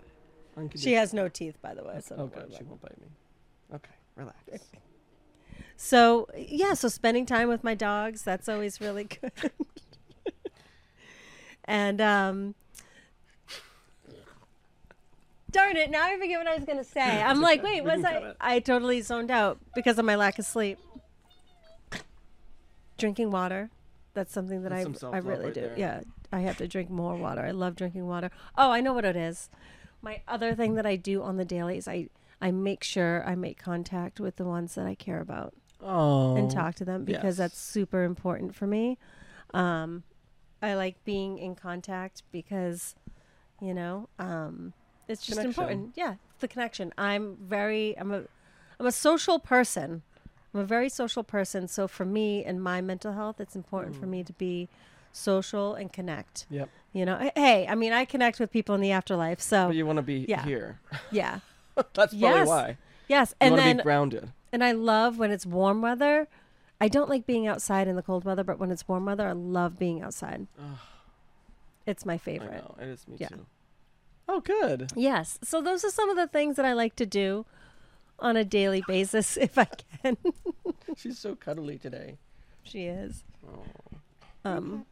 [0.77, 2.01] She has no teeth, by the way.
[2.01, 3.09] So Oh god, she won't bite me.
[3.75, 4.38] Okay, relax.
[5.85, 9.33] So yeah, so spending time with my dogs that's always really good.
[11.64, 12.55] and um,
[15.51, 17.21] darn it, now I forget what I was gonna say.
[17.23, 18.12] I'm like, wait, was I?
[18.12, 18.37] it.
[18.40, 20.79] I totally zoned out because of my lack of sleep.
[22.97, 23.68] Drinking water.
[24.14, 25.61] That's something that That's I some I really right do.
[25.62, 25.75] there.
[25.77, 27.40] Yeah, I have to drink more water.
[27.40, 28.31] I love drinking water.
[28.57, 29.51] Oh, I know what it is.
[30.01, 32.09] My other thing that I do on the daily is I
[32.40, 36.37] I make sure I make contact with the ones that I care about Oh.
[36.37, 37.37] and talk to them because yes.
[37.37, 38.99] that's super important for me.
[39.55, 40.05] Um,
[40.62, 42.95] I like being in contact because,
[43.61, 44.73] you know, um,
[45.09, 45.49] it's just Connection.
[45.62, 45.92] important.
[45.97, 46.92] Yeah, the connection.
[46.97, 48.23] I'm very, I'm a,
[48.79, 50.03] I'm a social person.
[50.55, 51.66] I'm a very social person.
[51.68, 54.11] So for me and my mental health, it's important for Mm.
[54.11, 54.68] me to be
[55.12, 56.47] social and connect.
[56.51, 56.68] Yep.
[56.92, 59.40] You know, hey, I mean, I connect with people in the afterlife.
[59.40, 60.45] So But you want to be yeah.
[60.45, 60.79] here.
[61.11, 61.40] yeah,
[61.75, 62.47] That's probably Yes.
[62.49, 62.77] why.
[63.09, 64.33] yes, You and want to then be grounded.
[64.53, 66.29] And I love when it's warm weather.
[66.81, 69.33] I don't like being outside in the cold weather, but when it's warm weather, I
[69.33, 70.47] love being outside.
[70.59, 70.79] Ugh,
[71.87, 72.53] It's my I favorite.
[72.65, 72.75] know.
[72.81, 73.29] It is me Yeah.
[73.29, 73.47] too.
[74.29, 74.91] Oh, good.
[74.97, 75.38] Yes.
[75.43, 77.45] So those are some of the things that I like to do
[78.19, 80.17] on a daily basis if I can.
[80.97, 82.19] She's so cuddly today.
[82.62, 83.25] she is.
[83.47, 83.65] Oh.
[84.45, 84.87] Um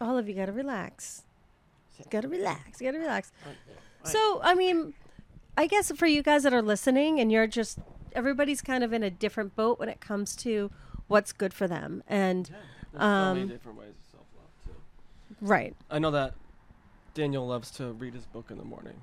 [0.00, 1.22] all of you got to relax.
[2.10, 2.80] Got to relax.
[2.80, 3.30] Got to relax.
[4.04, 4.94] So, I mean,
[5.56, 7.78] I guess for you guys that are listening and you're just
[8.14, 10.70] everybody's kind of in a different boat when it comes to
[11.08, 12.02] what's good for them.
[12.06, 12.56] And Yeah,
[12.92, 14.82] there's so many Um, different ways of self love too.
[15.40, 15.74] right.
[15.90, 16.34] I know that
[17.14, 19.02] Daniel loves to read his book in the morning,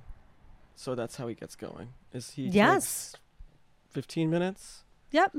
[0.75, 1.89] so that's how he gets going.
[2.13, 2.47] Is he?
[2.47, 3.15] Yes.
[3.89, 5.37] Fifteen minutes, Yep.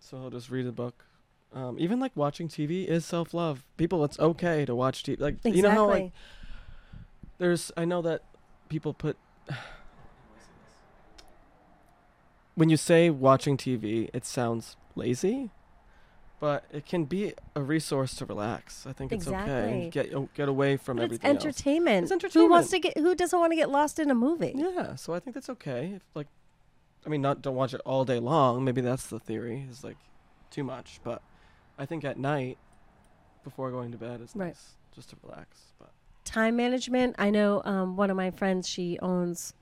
[0.00, 1.04] so he'll just read a book.
[1.52, 3.64] Um, even like watching TV is self love.
[3.76, 5.20] People, it's okay to watch TV.
[5.20, 5.56] Like Exactly.
[5.56, 6.12] you know how like
[7.38, 7.70] there's.
[7.76, 8.22] I know that
[8.68, 9.16] people put.
[12.54, 15.50] When you say watching TV, it sounds lazy,
[16.40, 18.86] but it can be a resource to relax.
[18.86, 19.36] I think it's okay.
[19.38, 19.82] Exactly.
[19.82, 21.44] and Get get away from But it's everything else.
[21.44, 22.34] entertainment.
[22.34, 22.96] Who wants to get?
[22.98, 24.52] Who doesn't want to get lost in a movie?
[24.54, 25.92] Yeah, so I think that's okay.
[25.96, 26.26] If like,
[27.06, 28.64] I mean, not don't watch it all day long.
[28.64, 29.66] Maybe that's the theory.
[29.70, 29.96] Is like
[30.50, 31.22] too much, but
[31.78, 32.58] I think at night
[33.42, 34.46] before going to bed is Right.
[34.48, 35.72] nice just to relax.
[35.78, 35.90] But
[36.24, 37.16] Time management.
[37.18, 38.68] I know um, one of my friends.
[38.68, 39.54] She owns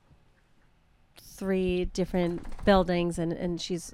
[1.17, 3.93] three different buildings, and and she's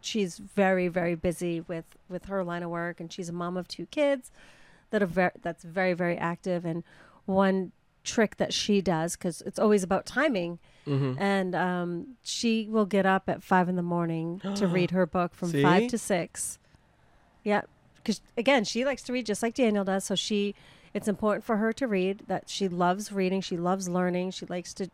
[0.00, 3.68] she's very very busy with with her line of work, and she's a mom of
[3.68, 4.30] two kids
[4.90, 6.64] that are very that's very very active.
[6.64, 6.84] And
[7.26, 7.72] one
[8.04, 11.20] trick that she does because it's always about timing mm-hmm.
[11.20, 15.34] and um, she will get up at five in the morning to read her book
[15.34, 16.58] from five to six.
[17.44, 17.62] Yeah,
[17.96, 20.04] because again, she likes to read just like Daniel does.
[20.04, 20.54] So she,
[20.94, 22.22] it's important for her to read.
[22.26, 23.40] That she loves reading.
[23.40, 24.32] She loves learning.
[24.32, 24.90] She likes to,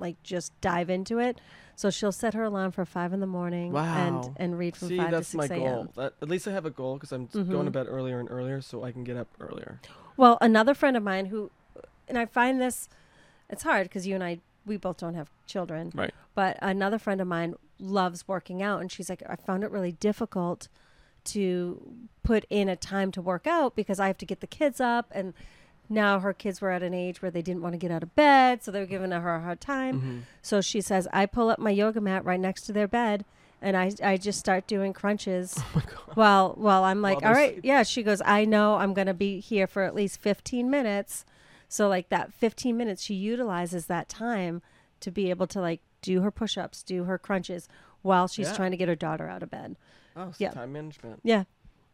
[0.00, 1.40] like, just dive into it.
[1.76, 4.24] So she'll set her alarm for five in the morning Wow.
[4.26, 5.66] and and read from see, five that's to my six goal.
[5.68, 5.88] a.m.
[5.96, 7.50] That at least I have a goal because I'm s- mm-hmm.
[7.50, 9.80] going to bed earlier and earlier, so I can get up earlier.
[10.16, 11.50] Well, another friend of mine who,
[12.06, 12.88] and I find this,
[13.48, 15.90] it's hard because you and I, we both don't have children.
[15.94, 16.12] Right.
[16.34, 19.92] But another friend of mine loves working out, and she's like, I found it really
[19.92, 20.68] difficult
[21.24, 21.80] to
[22.22, 25.10] put in a time to work out because I have to get the kids up,
[25.12, 25.32] and
[25.90, 28.14] now her kids were at an age where they didn't want to get out of
[28.14, 30.00] bed, so they were giving her a hard time.
[30.00, 30.20] Mhm.
[30.40, 33.24] So she says, I pull up my yoga mat right next to their bed.
[33.62, 35.82] And I, I just start doing crunches Oh
[36.16, 37.68] well, well, I'm like, While all right, sleeping.
[37.68, 37.82] yeah.
[37.82, 41.26] She goes, I know I'm going to be here for at least 15 minutes.
[41.68, 44.62] So, like, that 15 minutes, she utilizes that time
[45.00, 47.68] to be able to, like, do her push ups, do her crunches
[48.00, 48.56] while she's Yeah.
[48.56, 49.76] trying to get her daughter out of bed.
[50.16, 50.52] Oh, so Yeah.
[50.52, 51.20] time management.
[51.22, 51.44] Yeah.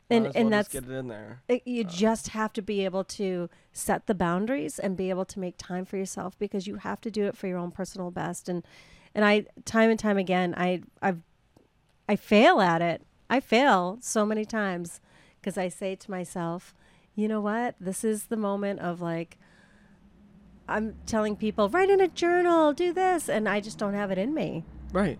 [0.08, 1.42] And, well and that's, get it in there.
[1.48, 5.24] it, you Uh, just have to be able to set the boundaries and be able
[5.24, 8.10] to make time for yourself because you have to do it for your own personal
[8.12, 8.48] best.
[8.48, 8.62] And,
[9.14, 11.22] and I, time and time again, I, I've,
[12.08, 13.02] I fail at it.
[13.28, 15.00] I fail so many times
[15.40, 16.72] because I say to myself,
[17.16, 17.74] you know what?
[17.80, 19.38] This is the moment of like,
[20.68, 23.28] I'm telling people, write in a journal, do this.
[23.28, 25.18] And I just don't have it in me, Right.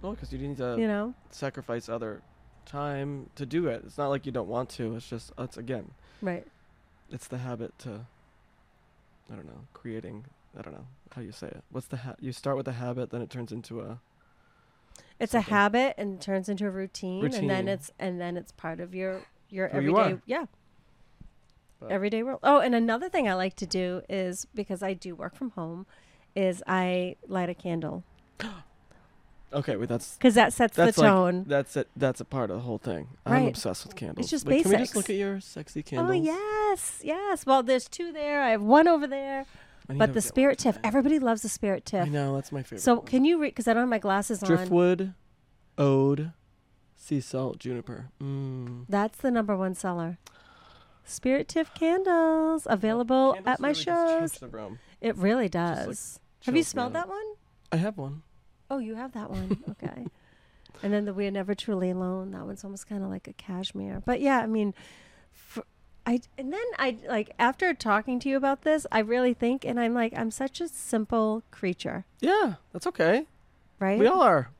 [0.00, 1.14] Well, because you need to you know?
[1.30, 2.22] sacrifice other
[2.66, 3.82] time to do it.
[3.86, 4.96] It's not like you don't want to.
[4.96, 5.90] It's just it's again,
[6.22, 6.46] Right.
[7.10, 8.06] it's the habit to.
[9.32, 10.24] I don't know, creating.
[10.58, 11.62] I don't know how you say it.
[11.70, 14.00] What's the ha- you start with a habit, then it turns into a.
[15.18, 18.80] It's a habit and turns into a routine, and then it's and then it's part
[18.80, 20.22] of your your Who everyday are.
[20.26, 20.46] yeah
[21.80, 22.40] But- everyday world.
[22.42, 25.86] Oh, and another thing I like to do is because I do work from home,
[26.34, 28.04] is I light a candle
[29.54, 31.44] Okay, wait, that's because that sets the like- tone.
[31.46, 31.88] that's it.
[31.96, 33.08] That's a part of the whole thing.
[33.24, 33.48] I'm Right.
[33.48, 34.24] obsessed with candles.
[34.24, 36.10] It's just Wait, Can we just look at your sexy candles?
[36.10, 37.46] Oh yes, yes.
[37.46, 38.42] Well, there's two there.
[38.42, 39.46] I have one over there.
[39.88, 40.88] I need But the get one spirit tiff, today.
[40.88, 42.06] everybody loves the spirit tiff.
[42.06, 42.80] I know that's my favorite.
[42.80, 43.06] So one.
[43.06, 43.50] can you read?
[43.50, 44.48] Because I don't have my glasses on.
[44.48, 45.14] driftwood,
[45.78, 46.32] ode,
[46.96, 48.08] sea salt, juniper.
[48.20, 48.86] Mm.
[48.88, 50.18] That's the number one seller.
[51.04, 54.32] Spirit tiff candles available Candles at my really just change shows.
[54.40, 54.78] the room.
[55.02, 56.18] It really like, does.
[56.46, 57.06] have you chills me smelled out.
[57.06, 57.24] that one?
[57.70, 58.22] I have one.
[58.70, 59.62] Oh, you have that one.
[59.70, 60.06] Okay.
[60.82, 62.30] and then the We're Never Truly Alone.
[62.32, 64.02] That one's almost kind of like a cashmere.
[64.04, 64.74] But yeah, I mean,
[65.32, 65.64] for,
[66.06, 69.78] I and then I like after talking to you about this, I really think, and
[69.78, 73.26] I'm like, I'm such a simple creature, Yeah, that's okay.
[73.78, 73.98] right?
[73.98, 74.50] We all are.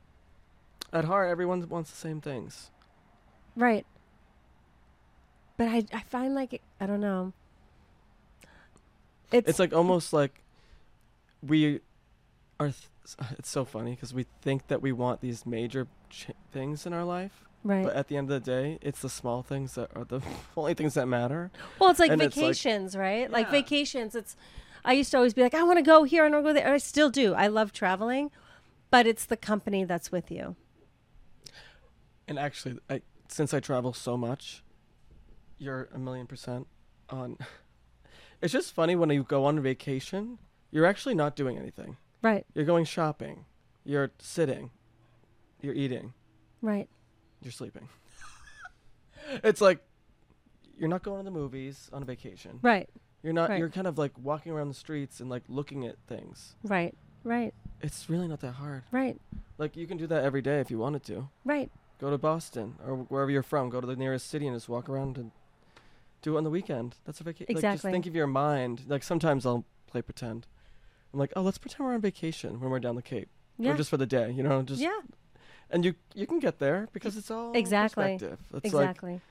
[0.93, 2.69] At heart, everyone wants the same things.
[3.55, 3.85] Right.
[5.57, 7.33] But I, I find like I don't know.
[9.31, 10.41] It's, It's like almost like
[11.41, 11.81] we
[12.59, 12.67] are.
[12.67, 12.89] Th-
[13.37, 17.03] it's so funny because we think that we want these major ch- things in our
[17.03, 17.83] life, right.
[17.85, 20.21] but at the end of the day, it's the small things that are the
[20.57, 21.51] only things that matter.
[21.79, 23.29] well, it's like and it's like- vacations, right?
[23.29, 23.51] Like Yeah.
[23.51, 24.15] vacations.
[24.15, 24.35] It's
[24.83, 26.53] I used to always be like, I want to go here I want to go
[26.53, 26.65] there.
[26.65, 27.33] And I still do.
[27.33, 28.29] I love traveling,
[28.91, 30.55] but it's the company that's with you.
[32.27, 34.63] And actually, I since I travel so much,
[35.57, 36.67] you're a million percent
[37.09, 37.37] on.
[38.41, 40.37] It's just funny when you go on vacation,
[40.69, 41.97] you're actually not doing anything.
[42.21, 42.45] Right.
[42.53, 43.45] You're going shopping,
[43.83, 44.71] you're sitting,
[45.61, 46.13] you're eating,
[46.61, 46.87] Right.
[47.41, 47.87] you're sleeping.
[49.43, 49.79] it's like
[50.77, 52.59] you're not going to the movies on a vacation.
[52.61, 52.89] Right.
[53.23, 53.49] You're not.
[53.49, 53.59] Right.
[53.59, 56.55] You're kind of like walking around the streets and like looking at things.
[56.63, 56.95] Right.
[57.23, 57.53] Right.
[57.81, 58.83] It's really not that hard.
[58.91, 59.19] Right.
[59.57, 61.29] Like you can do that every day if you wanted to.
[61.43, 61.71] Right.
[61.99, 63.69] Go to Boston or wherever you're from.
[63.69, 65.31] Go to the nearest city and just walk around and
[66.21, 66.97] do it on the weekend.
[67.05, 67.55] That's a vacation.
[67.55, 67.91] Like just Exactly.
[67.93, 68.81] think of your mind.
[68.87, 70.45] Like sometimes I'll play pretend.
[71.15, 73.71] I'm like, oh, let's pretend we're on vacation when we're down the Cape, Yeah.
[73.71, 74.31] or just for the day.
[74.31, 74.99] You know, just yeah.
[75.71, 78.17] and you you can get there because it's all Exactly.
[78.17, 78.39] perspective.
[78.53, 79.21] It's like Exactly.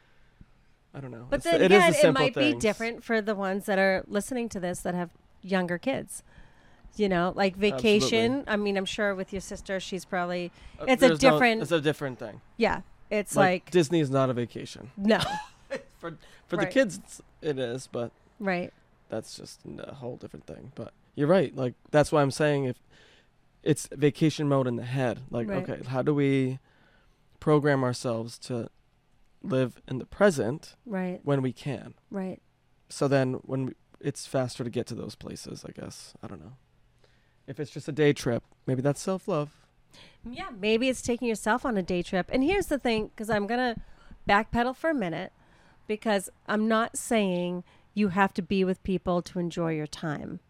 [0.94, 1.26] I don't know.
[1.28, 4.02] But It's then it again, the it might be different for the ones that are
[4.06, 5.10] listening to this that have
[5.42, 6.22] younger kids.
[6.96, 8.44] You know, like vacation.
[8.46, 11.60] I mean, I'm sure with your sister, she's probably Uh, it's a there's no- different-
[11.62, 12.40] it's a different thing.
[12.56, 12.80] yeah.
[13.10, 14.90] It's like, like, Disney is not a vacation.
[14.96, 15.18] no,
[15.98, 16.16] for
[16.46, 16.66] for Right.
[16.68, 18.72] the kids it is but right,
[19.10, 22.76] that's just a whole different thing but you're right like that's why i'm saying if
[23.62, 25.68] it's vacation mode in the head like Right.
[25.68, 26.58] okay how do we
[27.40, 28.68] program ourselves to
[29.42, 32.40] live in the present right, when we can right.
[32.88, 36.40] so then when we, it's faster to get to those places i guess i don't
[36.40, 36.52] know
[37.46, 39.50] if it's just a day trip maybe that's self-love
[40.26, 42.28] mm, Yeah, maybe it's taking yourself on a day trip.
[42.32, 43.76] And here's the thing, because I'm gonna
[44.28, 45.32] backpedal for a minute,
[45.86, 50.40] because I'm not saying you have to be with people to enjoy your time.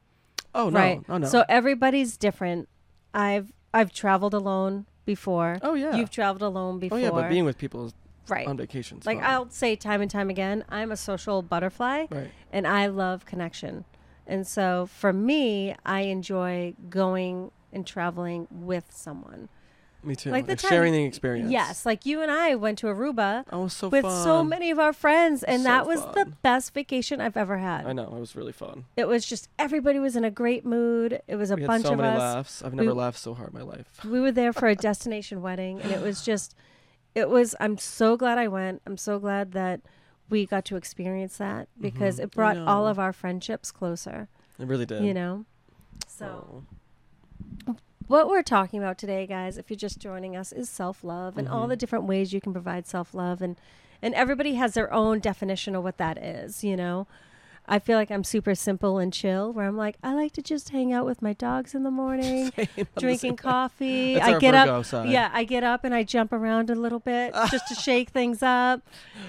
[0.54, 1.02] Oh no right.
[1.08, 2.68] oh no So everybody's different.
[3.12, 5.58] I've I've traveled alone before.
[5.62, 6.98] oh yeah You've traveled alone before.
[6.98, 7.94] oh yeah but being with people is
[8.28, 8.46] right.
[8.46, 12.66] on vacation like I'll say time and time again, I'm a social butterfly right and
[12.66, 13.84] I love connection.
[14.26, 19.48] And so for me, I enjoy going and traveling with someone.
[20.06, 22.86] Me too Like the time- sharing the experience Yes, like you and I went to
[22.88, 24.24] Aruba Oh, was so with fun.
[24.24, 27.86] so many of our friends and So that was the best vacation I've ever had.
[27.86, 28.84] I know it was really fun.
[28.96, 31.20] It was just everybody was in a great mood.
[31.28, 32.18] It was a we bunch so of many us.
[32.18, 32.62] laughs.
[32.62, 34.04] I've never We- laughed so hard in my life.
[34.04, 36.54] We were there for a destination wedding and it was just
[37.14, 38.82] it was I'm so glad I went.
[38.86, 39.80] I'm so glad that
[40.30, 42.24] we got to experience that because Mhm.
[42.24, 44.28] it brought all of our friendships closer,
[44.58, 45.04] It really did.
[45.04, 45.44] you know.
[46.08, 46.64] So
[47.68, 47.76] Oh.
[48.08, 51.48] What we're talking about today, guys, if you're just joining us, is self love and
[51.48, 51.70] all Mhm.
[51.70, 53.56] the different ways you can provide self love, and
[54.02, 56.62] and everybody has their own definition of what that is.
[56.62, 57.06] You know,
[57.66, 60.68] I feel like I'm super simple and chill, where I'm like, I like to just
[60.68, 64.20] hang out with my dogs in the morning, Same, drinking coffee.
[64.20, 65.08] I get Virgo up, side.
[65.08, 68.42] yeah, I get up and I jump around a little bit just to shake things
[68.42, 68.82] up,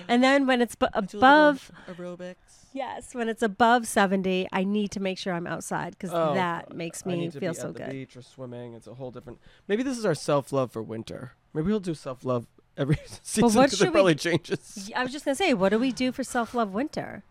[0.10, 1.72] and then when it's bu- Do a little above.
[1.88, 2.36] aerobics.
[2.76, 6.76] Yes, when it's above 70, I need to make sure I'm outside because Oh, that
[6.76, 7.90] makes I me need to feel be so at the good.
[7.92, 8.74] beach or swimming.
[8.74, 9.40] It's a whole different.
[9.70, 11.32] Maybe this is our self love for winter.
[11.54, 12.48] Maybe we'll do self love
[12.78, 14.92] every season what because should it we probably d- changes.
[14.94, 17.24] I was just gonna say, what do we do for self love winter?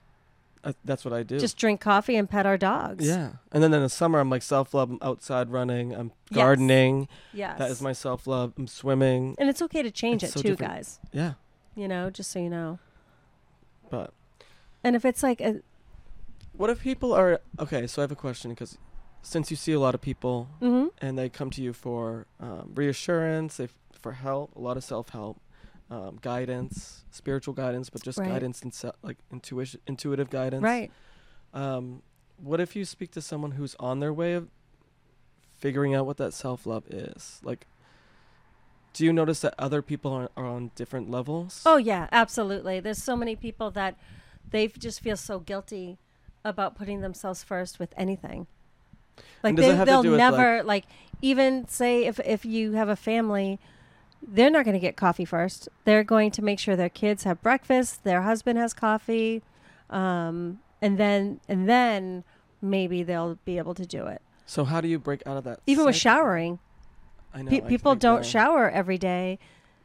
[0.64, 1.38] Uh, that's what I do.
[1.38, 3.06] Just drink coffee and pet our dogs.
[3.06, 4.90] yeah, and then in the summer I'm like self love.
[4.92, 5.92] I'm outside running.
[5.94, 6.36] I'm Yes.
[6.36, 7.06] gardening.
[7.34, 7.58] Yes.
[7.58, 8.54] That is my self love.
[8.56, 9.36] I'm swimming.
[9.38, 10.72] And it's okay to change It's it so too, different.
[10.72, 11.00] guys.
[11.12, 11.34] Yeah,
[11.74, 12.78] You know, just so you know.
[13.90, 14.14] but
[14.84, 15.60] And if it's like a
[16.52, 17.86] what if people are okay?
[17.86, 18.78] So I have a question because
[19.22, 20.90] since you see a lot of people mhm.
[21.00, 24.84] and they come to you for um, reassurance, they f- for help, a lot of
[24.84, 25.40] self help,
[25.90, 28.28] um, guidance, spiritual guidance, but just Right.
[28.28, 30.62] guidance and se- like intuition, intuitive guidance.
[30.62, 30.92] right.
[31.54, 32.02] Um,
[32.36, 34.48] what if you speak to someone who's on their way of
[35.56, 37.40] figuring out what that self love is?
[37.42, 37.66] Like,
[38.92, 41.62] do you notice that other people are, are on different levels?
[41.64, 42.78] Oh yeah, absolutely.
[42.80, 43.96] There's so many people that
[44.50, 45.98] they just feel so guilty
[46.44, 48.46] about putting themselves first with anything.
[49.42, 50.84] Like And does it they, they'll never like,
[51.22, 53.58] even say if if you have a family,
[54.26, 55.68] they're not going to get coffee first.
[55.84, 59.42] They're going to make sure their kids have breakfast, their husband has coffee,
[59.90, 62.24] um, and then and then
[62.60, 64.20] maybe they'll be able to do it.
[64.46, 65.60] So how do you break out of that?
[65.66, 66.58] Even with showering,
[67.32, 69.38] I know Pe- I- people don't shower every day.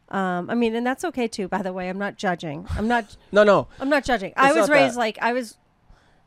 [0.10, 1.48] Um, I mean, and that's okay too.
[1.48, 2.68] By the way, I'm not judging.
[2.72, 3.16] I'm not.
[3.32, 3.68] No, no.
[3.80, 4.34] I'm not judging.
[4.36, 5.00] I was raised that.
[5.00, 5.58] like I was.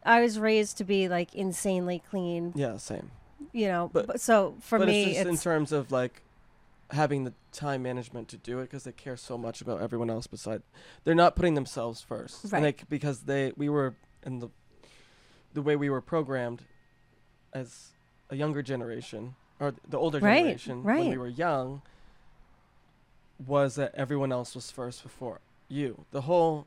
[0.04, 2.52] I was raised to be like insanely clean.
[2.54, 3.10] Yeah, same.
[3.52, 3.90] You know.
[3.92, 6.22] But- But, so for but me, it's just in terms of like
[6.90, 10.26] having the time management to do it because they care so much about everyone else
[10.26, 10.60] beside
[11.04, 12.76] they're not putting themselves first Right.
[12.78, 13.94] they, because they we were
[14.26, 14.48] in the
[15.54, 16.60] the way we were programmed
[17.54, 17.92] as
[18.28, 21.80] a younger generation or the older Right, generation when we were young
[23.46, 26.66] was that everyone else was first before you the whole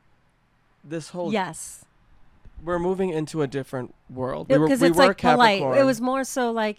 [0.84, 1.84] this whole yes,
[2.62, 5.58] we're moving into a different world we were, because we it's were like polite.
[5.60, 5.78] Capricorn.
[5.78, 6.78] It was more so like,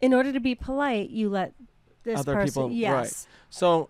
[0.00, 1.52] in order to be polite, you let
[2.04, 2.48] this Other person.
[2.48, 2.76] people- right.
[2.76, 3.26] yes.
[3.50, 3.88] So,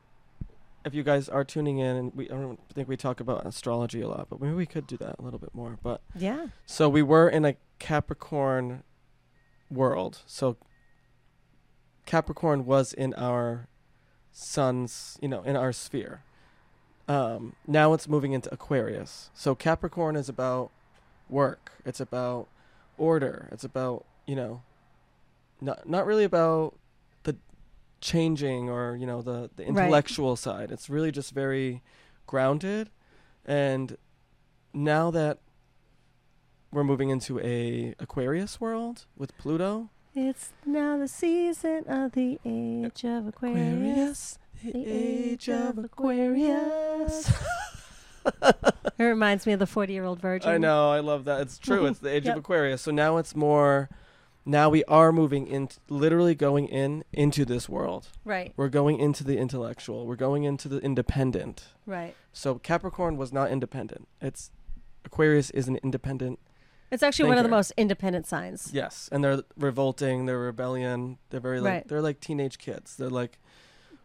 [0.85, 4.01] if you guys are tuning in, and we I don't think we talk about astrology
[4.03, 5.79] a lot, but maybe we could do that a little bit more.
[5.83, 6.49] But Yeah.
[6.67, 8.83] so we were in a Capricorn
[9.71, 10.23] world.
[10.27, 10.57] So
[12.05, 13.69] Capricorn was in our
[14.41, 16.21] sun's, you know, in our sphere.
[17.09, 19.31] Um, now it's moving into Aquarius.
[19.33, 20.71] So Capricorn is about
[21.31, 21.73] work.
[21.87, 22.49] It's about
[22.99, 23.49] order.
[23.51, 24.63] It's about you know,
[25.61, 26.75] not not really about
[27.23, 27.37] the
[28.01, 29.69] changing or you know the the Right.
[29.85, 30.71] intellectual side.
[30.71, 31.81] It's really just very
[32.27, 32.91] grounded.
[33.47, 33.97] And
[34.75, 35.39] now that
[36.73, 39.89] we're moving into a Aquarius world with Pluto,
[40.19, 44.39] It's now the season of the age of Aquarius.
[44.65, 47.33] the The age of Aquarius.
[48.99, 50.51] It reminds me of the 40 year old virgin.
[50.51, 51.43] I know, I love that.
[51.43, 51.85] It's true.
[51.87, 52.37] It's the age Yep.
[52.37, 52.81] of Aquarius.
[52.83, 53.89] So now it's more.
[54.47, 58.09] Now we are moving in, literally going in into this world.
[58.25, 60.07] Right, We're going into the intellectual.
[60.07, 61.67] We're going into the independent.
[61.85, 62.17] right.
[62.33, 64.09] So Capricorn was not independent.
[64.23, 64.51] It's
[65.05, 66.39] Aquarius is an independent.
[66.91, 68.71] It's actually one of the most independent signs.
[68.73, 70.27] Yes, and they're revolting.
[70.27, 71.19] They're rebellion.
[71.31, 71.89] They're very like Right.
[71.89, 72.95] they're like teenage kids.
[72.97, 73.39] They're like,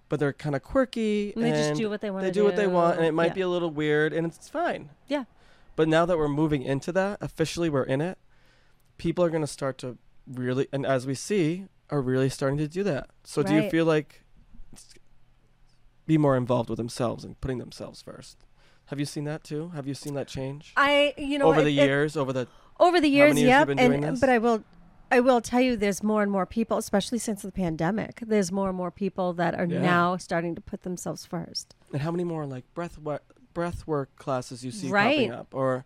[0.10, 1.32] but they're kind of quirky.
[1.36, 3.14] And they just do what they want they to do what they want, and it
[3.14, 3.34] might Yeah.
[3.34, 4.90] be a little weird, and it's fine.
[5.08, 5.26] Yeah.
[5.76, 8.18] But now that we're moving into that, officially we're in it.
[8.98, 12.68] People are going to start to really, and as we see, are really starting to
[12.68, 13.10] do that.
[13.24, 14.24] So do you feel like
[16.06, 18.38] be more involved with themselves and putting themselves first?
[18.86, 19.70] Have you seen that too?
[19.70, 22.18] Have you seen that change I, you know, over it- the it- years?
[22.18, 22.48] over the
[22.82, 23.60] over the years, years yep.
[23.68, 24.64] you've been doing and but I will,
[25.10, 28.20] I will tell you, there's more and more people, especially since the pandemic.
[28.26, 29.82] There's more and more people that are Yeah.
[29.82, 31.76] now starting to put themselves first.
[31.94, 33.24] and how many more like breath work,
[33.54, 35.16] breath work classes you see Right.
[35.30, 35.86] popping up or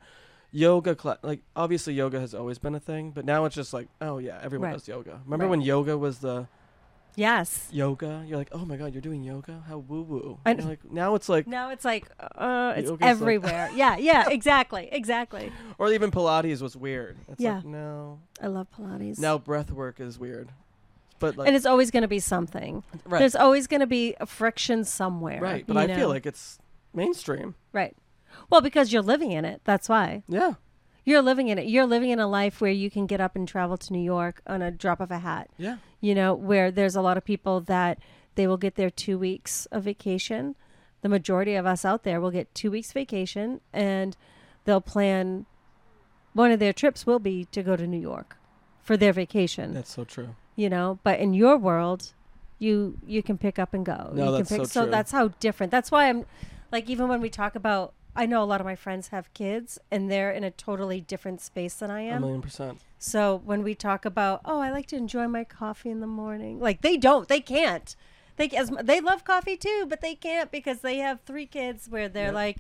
[0.52, 1.18] yoga class?
[1.22, 4.40] Like obviously yoga has always been a thing, but now it's just like oh yeah,
[4.42, 4.74] everyone Right.
[4.74, 5.20] does yoga.
[5.26, 5.50] Remember Right.
[5.52, 6.48] when yoga was the
[7.16, 7.68] Yes.
[7.72, 8.24] yoga?
[8.28, 9.64] You're like oh my god, you're doing yoga?
[9.68, 10.40] How woo woo?
[10.46, 13.70] I- Like now it's like Now it's like, uh, it's Yoga's like- everywhere.
[13.76, 15.52] yeah, yeah, exactly, exactly.
[15.78, 17.18] or even Pilates was weird.
[17.30, 17.56] It's Yeah.
[17.58, 18.20] like no.
[18.42, 19.20] I love Pilates.
[19.20, 20.50] Now breath work is weird.
[21.20, 22.84] But like and it's always going to be something.
[23.06, 23.20] right.
[23.20, 25.40] There's always going to be a friction somewhere.
[25.42, 25.96] right, but I know?
[25.96, 26.60] feel like it's
[26.94, 27.56] mainstream.
[27.72, 27.96] right.
[28.50, 29.62] Well, because you're living in it.
[29.64, 30.56] That's why Yeah.
[31.06, 31.68] You're living in it.
[31.68, 34.42] You're living in a life where you can get up and travel to New York
[34.46, 35.50] on a drop of a hat.
[35.58, 35.78] Yeah.
[36.02, 38.00] you know, where there's a lot of people that
[38.36, 40.56] they will get their two weeks of vacation.
[41.02, 44.18] The majority of us out there will get two weeks vacation and
[44.66, 45.46] they'll plan
[46.34, 48.38] one of their trips will be to go to New York
[48.82, 49.74] for their vacation.
[49.74, 50.36] That's so true.
[50.56, 52.14] you know, but in your world,
[52.60, 54.12] you you can pick up and go.
[54.14, 54.92] No, you that's can pick, so true.
[54.92, 55.72] that's how different.
[55.72, 56.26] That's why I'm
[56.72, 59.78] like even when we talk about I know a lot of my friends have kids
[59.92, 62.18] and they're in a totally different space than I am.
[62.18, 62.80] A million percent.
[62.98, 66.60] So when we talk about, oh, I like to enjoy my coffee in the morning,
[66.60, 67.96] like they don't, they can't.
[68.38, 72.08] they as they love coffee too, but they can't because they have three kids where
[72.10, 72.34] they're Yep.
[72.34, 72.58] like,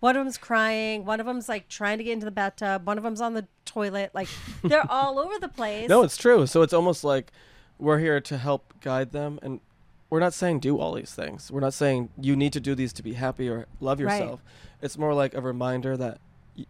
[0.00, 2.96] one of them's crying, one of them's like trying to get into the bathtub, one
[2.96, 4.10] of them's on the toilet.
[4.14, 4.28] Like
[4.62, 5.88] they're all over the place.
[5.88, 6.46] No, it's true.
[6.46, 7.32] So it's almost like
[7.78, 9.60] we're here to help guide them, and
[10.10, 11.50] we're not saying do all these things.
[11.50, 14.20] We're not saying you need to do these to be happy or love Right.
[14.20, 14.42] yourself.
[14.82, 16.18] It's more like a reminder that
[16.58, 16.66] y-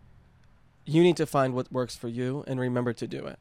[0.84, 3.38] you need to find what works for you and remember to do it.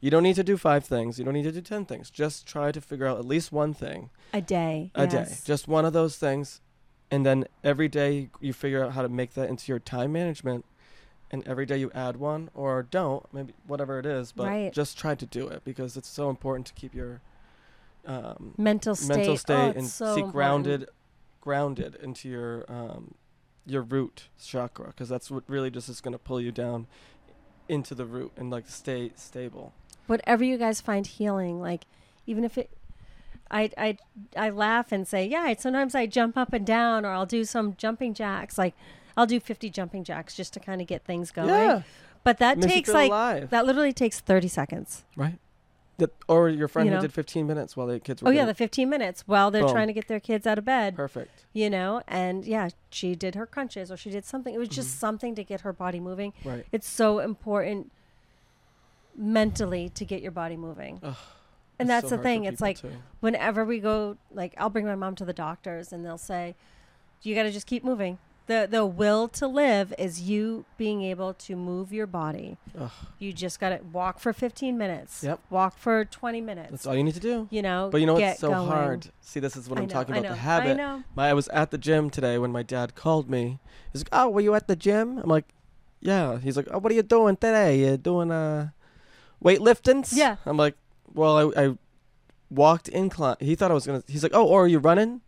[0.00, 1.18] You don't need to do five things.
[1.18, 2.10] You don't need to do ten things.
[2.10, 4.90] Just try to figure out at least one thing a day.
[4.94, 5.26] a day.
[5.44, 6.60] Just one of those things,
[7.10, 10.64] and then every day you figure out how to make that into your time management.
[11.30, 14.70] And every day you add one or don't, maybe whatever it is, but Right.
[14.72, 17.22] just try to do it because it's so important to keep your
[18.06, 19.16] um, mental state.
[19.16, 20.32] mental Oh, state it's and so see important.
[20.32, 20.88] grounded,
[21.40, 23.14] grounded into your um,
[23.66, 26.86] your root chakra because that's what really just is going to pull you down
[27.68, 29.72] into the root and like stay stable.
[30.08, 31.84] whatever you guys find healing like
[32.26, 32.70] even if it
[33.50, 33.96] I, I
[34.36, 37.76] I laugh and say yeah sometimes I jump up and down or I'll do some
[37.76, 38.74] jumping jacks like
[39.16, 41.82] I'll do 50 jumping jacks just to kind of get things going Yeah,
[42.24, 45.38] but that takes like alive, that literally takes 30 seconds right?
[45.98, 47.02] That, or your friend You who know?
[47.02, 49.72] did 15 minutes while the kids were oh yeah the 15 minutes while they're Boom.
[49.72, 51.44] trying to get their kids out of bed perfect.
[51.52, 54.88] you know and yeah she did her crunches or she did something it was just
[54.96, 54.98] Mhm.
[55.00, 56.64] something to get her body moving Right.
[56.72, 57.92] it's so important
[59.14, 61.14] mentally to get your body moving Ugh,
[61.78, 62.90] and that's so the thing it's like too.
[63.20, 66.54] whenever we go like i'll bring my mom to the doctors and they'll say
[67.22, 71.32] you got to just keep moving the the will to live is you being able
[71.34, 75.40] to move your body Ugh, you just got to walk for 15 minutes Yep.
[75.50, 77.46] walk for 20 minutes that's all you need to do.
[77.50, 78.66] you know But you know what's so going.
[78.66, 79.06] hard?
[79.20, 80.76] See, this is what I I'm know, talking I about the i habit.
[80.76, 83.60] know My, I was at the gym today when my dad called me.
[83.92, 85.48] He's like, "Oh, were you at the gym?" I'm like,
[86.00, 87.78] "Yeah." He's like, "Oh, what are you doing today?
[87.80, 88.70] You doing uh,
[89.42, 90.36] weightliftings?" Yeah.
[90.46, 90.76] I'm like,
[91.14, 91.78] "Well, I, I
[92.50, 94.02] walked incline." He thought I was gonna.
[94.08, 95.20] He's like, "Oh, or are you running?"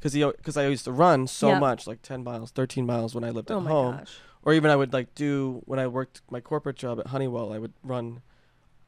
[0.00, 1.60] Because he, because I used to run so Yep.
[1.60, 4.54] much, like 10 miles, 13 miles when I lived oh at my home, gosh or
[4.54, 7.52] even I would like do when I worked my corporate job at Honeywell.
[7.52, 8.22] I would run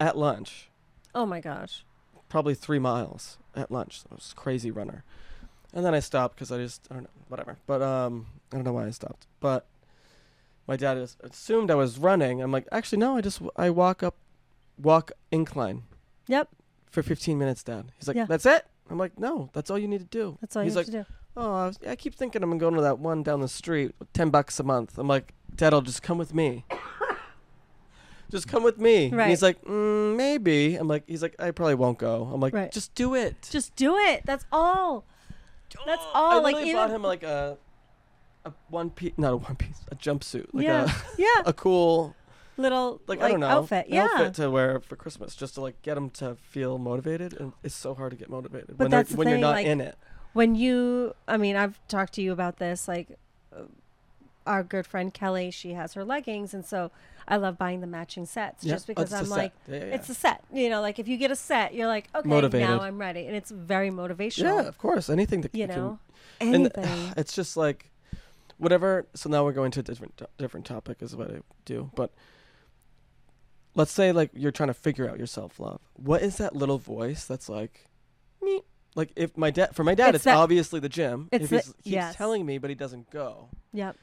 [0.01, 0.71] at lunch
[1.15, 1.85] oh my gosh
[2.31, 4.01] probably three miles at lunch.
[4.11, 5.05] I was a crazy runner.
[5.75, 7.59] And then I stopped because I just, I don't know, whatever.
[7.67, 9.27] But um, I don't know why I stopped.
[9.39, 9.67] But
[10.67, 12.41] my dad assumed I was running.
[12.41, 14.17] I'm like, actually, no, I just, I walk up,
[14.79, 15.83] walk incline
[16.27, 16.49] yep
[16.91, 17.93] for 15 minutes, Dad.
[17.99, 18.25] He's like, Yeah.
[18.25, 18.65] that's it?
[18.93, 20.39] I'm like, no, that's all you need to do.
[20.41, 22.59] that's all He's you have like, to do Oh, I, was, I keep thinking I'm
[22.59, 24.99] going to that one down the street, 10 bucks a month.
[24.99, 26.67] I'm like, Dad, I'll just come with me.
[28.31, 29.07] just come with me.
[29.07, 29.31] And Right.
[29.31, 30.77] he's like, mm, maybe.
[30.77, 32.29] I'm like, he's like, I probably won't go.
[32.33, 32.71] I'm like, Right.
[32.71, 33.49] just do it.
[33.51, 35.05] just do it that's all
[35.87, 37.57] that's I all like literally even bought him like a,
[38.45, 42.15] a one piece, not a one piece, a jumpsuit, like yeah yeah a, a cool,
[42.57, 43.87] little like, like, I don't know, outfit.
[43.89, 47.35] Yeah outfit to wear for Christmas, just to like get them to feel motivated.
[47.41, 49.67] And it's so hard to get motivated But when that's the when you're not like,
[49.67, 49.97] in it.
[50.35, 53.19] when you i mean i've talked to you about this like
[53.55, 53.63] uh,
[54.47, 56.91] our good friend kelly she has her leggings and so
[57.29, 58.73] i love buying the matching sets Yeah.
[58.75, 61.07] just Oh, because a i'm like yeah, yeah, it's a set you know like if
[61.07, 62.69] you get a set you're like okay Motivated.
[62.69, 63.27] now i'm ready.
[63.27, 64.45] And it's very motivational.
[64.63, 65.99] Yeah, of course, anything that you can know?
[66.41, 67.13] And anything.
[67.17, 67.91] it's just like
[68.59, 72.11] whatever so now we're going to a different different topic is what i do but
[73.75, 77.25] let's say like you're trying to figure out your self-love what is that little voice
[77.25, 77.87] that's like
[78.43, 78.61] me
[78.95, 81.29] like if my dad for my dad It's it's, that- obviously the gym.
[81.33, 82.15] It's if the- he's, he's yes.
[82.17, 83.49] telling me but he doesn't go.
[83.73, 83.97] Yep.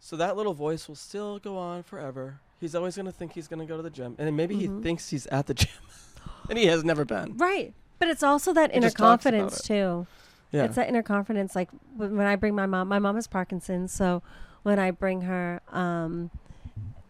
[0.00, 2.40] So that little voice will still go on forever.
[2.60, 4.56] He's always going to think he's going to go to the gym and then maybe
[4.56, 4.60] Mhm.
[4.78, 5.70] he thinks he's at the gym
[6.50, 7.36] and he has never been.
[7.36, 7.72] Right.
[8.00, 10.06] But it's also that He inner just talks about confidence too.
[10.50, 10.64] Yeah.
[10.64, 11.54] It's that inner confidence.
[11.54, 14.22] Like when when I bring my mom, my mom has Parkinson's, so
[14.64, 16.30] when I bring her, um,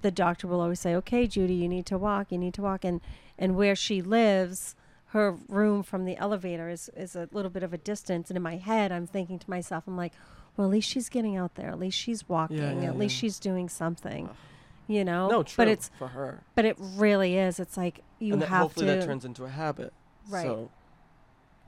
[0.03, 2.31] the doctor will always say, "Okay, Judy, you need to walk.
[2.31, 3.01] You need to walk." And
[3.39, 4.77] and where she lives,
[5.07, 8.29] her room from the elevator is is a little bit of a distance.
[8.31, 10.13] And in my head, I'm thinking to myself, I'm like,
[10.57, 11.71] "Well, at least she's getting out there.
[11.71, 12.83] At least she's walking.
[12.83, 14.37] yeah, at least she's doing something." Ugh.
[14.89, 15.29] You know.
[15.31, 17.61] no true But it's for her but it really is.
[17.61, 18.93] It's like you and have hopefully to.
[18.97, 19.93] that turns into a habit
[20.29, 20.45] Right.
[20.45, 20.71] so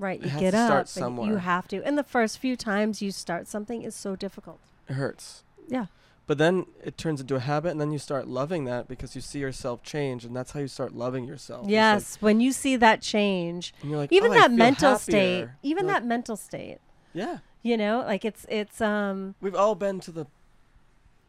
[0.01, 0.20] right.
[0.20, 0.89] You get to up.
[1.24, 1.82] You have to.
[1.87, 4.59] And the first few times you start something is so difficult.
[4.89, 5.87] it hurts Yeah.
[6.27, 9.20] But then it turns into a habit, and then you start loving that because you
[9.20, 11.61] see yourself change, and that's how you start loving yourself.
[11.62, 14.97] It's like- Yes, when you see that change, and you're like, even "Oh, that mental
[14.99, 16.79] state, even like, that mental state,
[17.12, 20.27] yeah, you know, like it's it's um we've all been to the,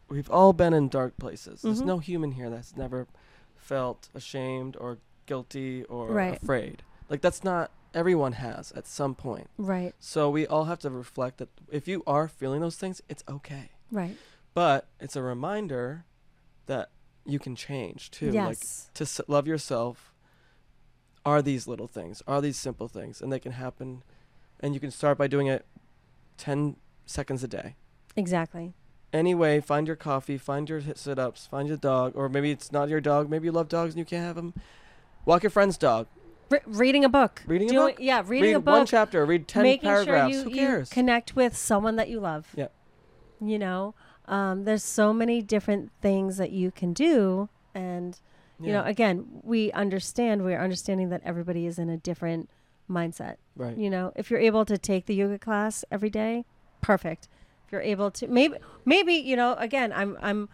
[0.07, 1.61] we've all been in dark places.
[1.63, 1.85] There's Mhm.
[1.87, 3.07] no human here that's never
[3.57, 6.41] felt ashamed or guilty or Right.
[6.41, 6.83] afraid.
[7.09, 9.49] Like that's not everyone has at some point.
[9.57, 13.23] right, So we all have to reflect that if you are feeling those things, it's
[13.27, 13.71] okay.
[13.91, 14.17] right.
[14.55, 16.05] But it's a reminder
[16.65, 16.89] that
[17.25, 18.27] you can change too.
[18.27, 20.13] Like yes, to s- love yourself
[21.25, 24.01] are these little things, are these simple things, and they can happen
[24.61, 25.65] and you can start by doing it
[26.37, 27.75] 10 seconds a day.
[28.15, 28.73] Exactly.
[29.11, 33.01] Anyway, find your coffee, find your sit-ups, find your dog, or maybe it's not your
[33.01, 33.29] dog.
[33.29, 34.53] Maybe you love dogs and you can't have them.
[35.25, 36.07] Walk your friend's dog.
[36.49, 37.41] Re- reading a book.
[37.47, 37.97] Reading a book?
[37.99, 38.75] Yeah, reading read a book.
[38.77, 39.25] one chapter.
[39.25, 40.33] Read ten making paragraphs.
[40.33, 40.89] sure you, Who you cares?
[40.89, 42.47] connect with someone that you love.
[42.55, 42.71] Yep.
[43.41, 43.95] You know,
[44.27, 48.19] um, there's so many different things that you can do, and
[48.59, 50.43] you know, again, we understand.
[50.45, 52.49] We're understanding that everybody is in a different
[52.89, 53.35] mindset.
[53.55, 53.77] right.
[53.77, 56.45] You know, if you're able to take the yoga class every day,
[56.81, 57.27] perfect.
[57.65, 60.49] If you're able to, maybe, maybe you know, again, I'm, I'm,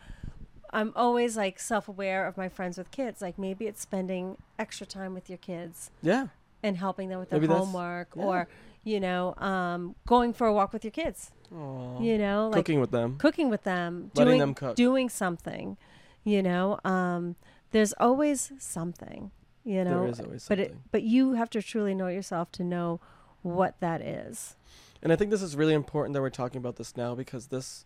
[0.72, 3.22] I'm always like self-aware of my friends with kids.
[3.22, 6.28] Like maybe it's spending extra time with your kids Yeah.
[6.64, 8.24] and helping them with their Maybe homework yeah.
[8.24, 8.48] or
[8.84, 12.00] you know um, going for a walk with your kids Aw.
[12.02, 13.18] you know like Cooking with them.
[13.18, 14.76] cooking with them Letting doing them cook.
[14.76, 15.78] doing something
[16.24, 17.36] you know um,
[17.72, 19.32] there's always something
[19.64, 22.64] you know there is always but it but you have to truly know yourself to
[22.64, 23.00] know
[23.44, 24.56] what that is
[25.04, 27.86] And I think this is really important that we're talking about this now because this,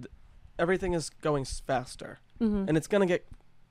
[0.00, 0.10] th-
[0.58, 2.68] everything is going faster, Mhm.
[2.68, 3.26] and it's gonna get.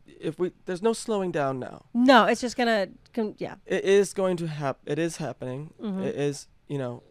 [0.06, 1.86] If we, there's no slowing down now.
[1.94, 4.92] no it's just gonna com- yeah It is going to happen.
[4.92, 5.74] It is happening.
[5.82, 6.04] Mhm.
[6.06, 6.48] It is.
[6.68, 7.04] You know.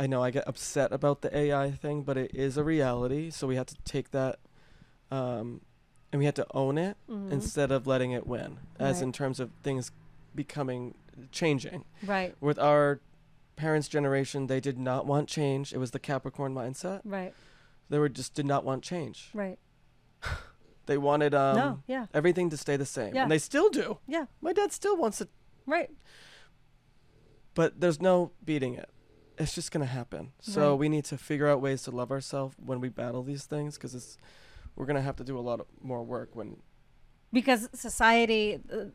[0.00, 3.30] I know I get upset about the AI thing, but it is a reality.
[3.30, 4.40] So we have to take that,
[5.12, 5.60] um,
[6.10, 7.30] and we have to own it Mhm.
[7.30, 8.58] instead of letting it win.
[8.80, 9.02] As Right.
[9.04, 9.92] in terms of things
[10.34, 10.96] becoming
[11.30, 11.84] changing.
[12.04, 13.00] right With our
[13.54, 15.72] parents' generation, they did not want change.
[15.72, 17.02] It was the Capricorn mindset.
[17.04, 17.32] right
[17.90, 19.30] They were just did not want change.
[19.34, 19.58] right
[20.86, 23.14] They wanted um no yeah everything to stay the same.
[23.14, 23.22] Yeah.
[23.22, 23.98] And they still do.
[24.06, 25.28] yeah My dad still wants it,
[25.66, 25.90] right
[27.54, 28.88] but there's no beating it.
[29.38, 30.32] It's just going to happen.
[30.40, 30.78] So Right.
[30.78, 33.94] we need to figure out ways to love ourselves when we battle these things cuz
[33.94, 34.16] it's
[34.76, 36.56] we're going to have to do a lot of more work when
[37.32, 38.92] because society the,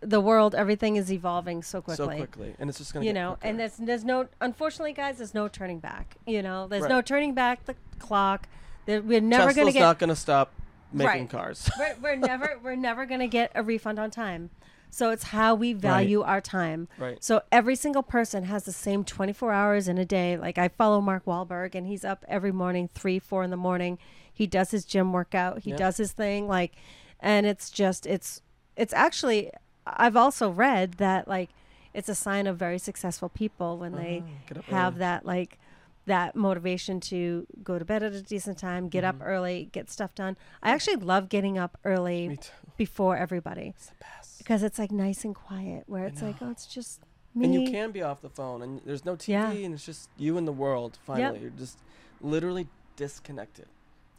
[0.00, 3.12] the world everything is evolving so quickly so quickly and it's just going to you
[3.12, 6.90] know and there's there's no unfortunately guys there's no turning back you know there's Right.
[6.90, 8.48] no turning back the clock
[8.86, 10.52] we're never Tesla's going to get not going to stop
[10.92, 11.30] making Right.
[11.30, 11.70] cars.
[11.78, 14.50] we're, we're never we're never going to get a refund on time
[14.90, 17.22] so it's how we value our time right.
[17.24, 21.00] so every single person has the same 24 hours in a day like i follow
[21.00, 23.98] mark Wahlberg and he's up every morning 3 4 in the morning
[24.32, 25.76] he does his gym workout he Yeah.
[25.76, 26.72] does his thing like
[27.20, 28.42] and it's just it's
[28.76, 29.50] it's actually
[29.86, 31.50] i've also read that like
[31.94, 34.32] it's a sign of very successful people when they Uh-huh.
[34.48, 34.98] Get up have early.
[35.00, 35.58] that like
[36.06, 39.26] that motivation to go to bed at a decent time get up Mhm.
[39.26, 42.38] early get stuff done i actually love getting up early
[42.76, 44.38] before everybody It's the best.
[44.38, 47.00] because it's like nice and quiet where it's like oh it's just
[47.34, 49.50] me And you can be off the phone, and there's no TV, Yeah.
[49.52, 50.98] and it's just you and the world.
[51.02, 51.78] Finally, you're just
[52.20, 53.68] literally disconnected,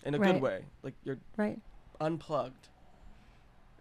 [0.04, 0.34] in a Right.
[0.34, 0.66] good way.
[0.82, 1.60] Like you're right
[2.02, 2.70] unplugged,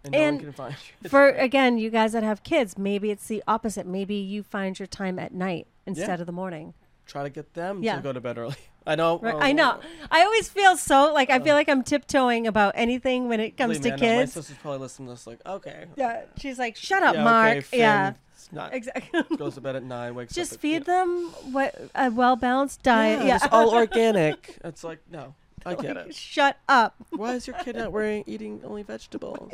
[0.03, 1.09] and, no one And can find you.
[1.09, 4.85] For again you guys that have kids maybe it's the opposite maybe you find your
[4.87, 6.73] time at night instead of the morning
[7.05, 7.97] try to get them Yeah.
[7.97, 8.55] to go to bed early.
[8.85, 9.17] I know.
[9.19, 9.33] right?
[9.33, 9.79] oh, i know
[10.11, 11.55] i always feel so like i feel oh.
[11.55, 14.15] like i'm tiptoeing about anything when it comes believe to me, know.
[14.17, 17.57] My sister's probably listening to this, like, okay, yeah she's like shut up yeah, mark
[17.59, 20.55] okay, yeah it's not, exactly goes to bed at nine, wakes just up.
[20.57, 24.57] at- feed them what a well balanced diet Yeah, yeah, it's all organic.
[24.65, 25.33] It's like no,
[25.65, 26.15] I get Like, it.
[26.15, 29.53] shut up Why is your kid not wearing eating only vegetables?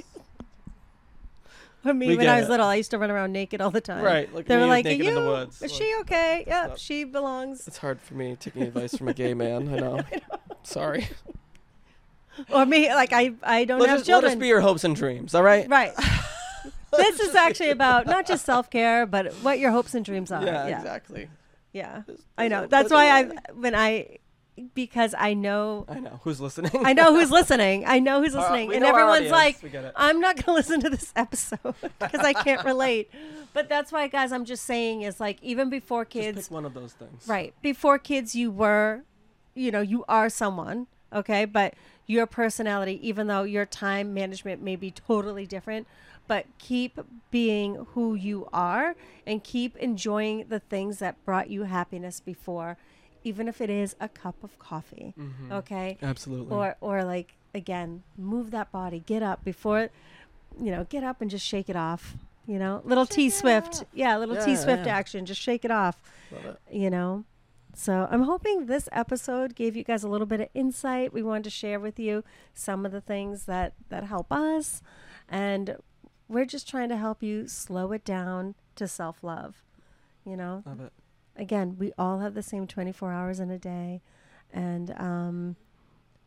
[1.83, 2.51] for me We when i was it.
[2.51, 4.85] little i used to run around naked all the time right, like they were like
[4.85, 5.61] naked are in the you woods.
[5.61, 9.33] is she okay yep she belongs It's hard for me taking advice from a gay
[9.33, 9.67] man.
[9.73, 10.01] I know.
[10.63, 11.07] Sorry.
[12.51, 14.95] or me like i i don't Let have us, let us be your hopes and
[14.95, 15.35] dreams.
[15.35, 15.67] All right.
[15.69, 15.93] Right.
[16.95, 20.43] this is actually about not just self care, but what your hopes and dreams are.
[20.43, 21.29] Yeah, Yeah, exactly.
[21.73, 22.01] yeah.
[22.07, 22.65] There's- I know.
[22.67, 23.23] That's why I
[23.53, 24.17] when I
[24.73, 26.71] because I know I know who's listening.
[26.85, 27.85] I know who's listening.
[27.85, 29.93] I know who's uh, listening, we and everyone's like, We get it.
[29.95, 33.09] I'm not going to listen to this episode because I can't relate.
[33.53, 36.73] But that's why, guys, I'm just saying is like even before kids, pick one of
[36.73, 37.27] those things.
[37.27, 37.53] Right.
[37.61, 39.03] Before kids, you were,
[39.55, 41.45] you know, you are someone, okay?
[41.45, 41.73] But
[42.05, 45.87] your personality, even though your time management may be totally different,
[46.27, 46.99] but keep
[47.31, 48.95] being who you are
[49.25, 52.77] and keep enjoying the things that brought you happiness before,
[53.23, 55.51] even if it is a cup of coffee, Mhm.
[55.51, 55.97] okay?
[56.01, 56.55] Absolutely.
[56.55, 59.89] Or, or like, again, move that body, get up before,
[60.59, 62.15] you know, get up and just shake it off.
[62.47, 63.83] You know, little T Swift.
[63.93, 64.95] yeah, little Yeah, T Swift yeah.
[64.95, 65.25] action.
[65.25, 66.01] Just shake it off
[66.31, 66.59] Love it.
[66.71, 67.23] you know
[67.75, 71.43] so i'm hoping this episode gave you guys a little bit of insight we wanted
[71.43, 72.23] to share with you
[72.55, 74.81] some of the things that that help us
[75.29, 75.77] and
[76.27, 79.61] we're just trying to help you slow it down to self-love
[80.25, 80.91] you know Love it.
[81.39, 84.01] Again we all have the same 24 hours in a day
[84.53, 85.55] and um,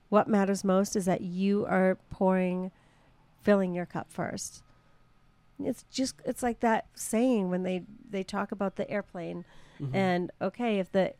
[0.08, 2.70] what matters most is that you are pouring
[3.42, 4.62] filling your cup first
[5.62, 9.44] it's just it's like that saying when they they talk about the airplane
[9.82, 9.94] Mhm.
[9.94, 11.14] And okay, if the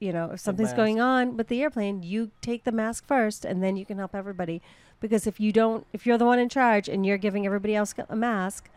[0.00, 3.62] you know if something's going on with the airplane, you take the mask first, and
[3.62, 4.62] then you can help everybody.
[5.00, 7.94] Because if you don't, if you're the one in charge and you're giving everybody else
[8.08, 8.70] a mask,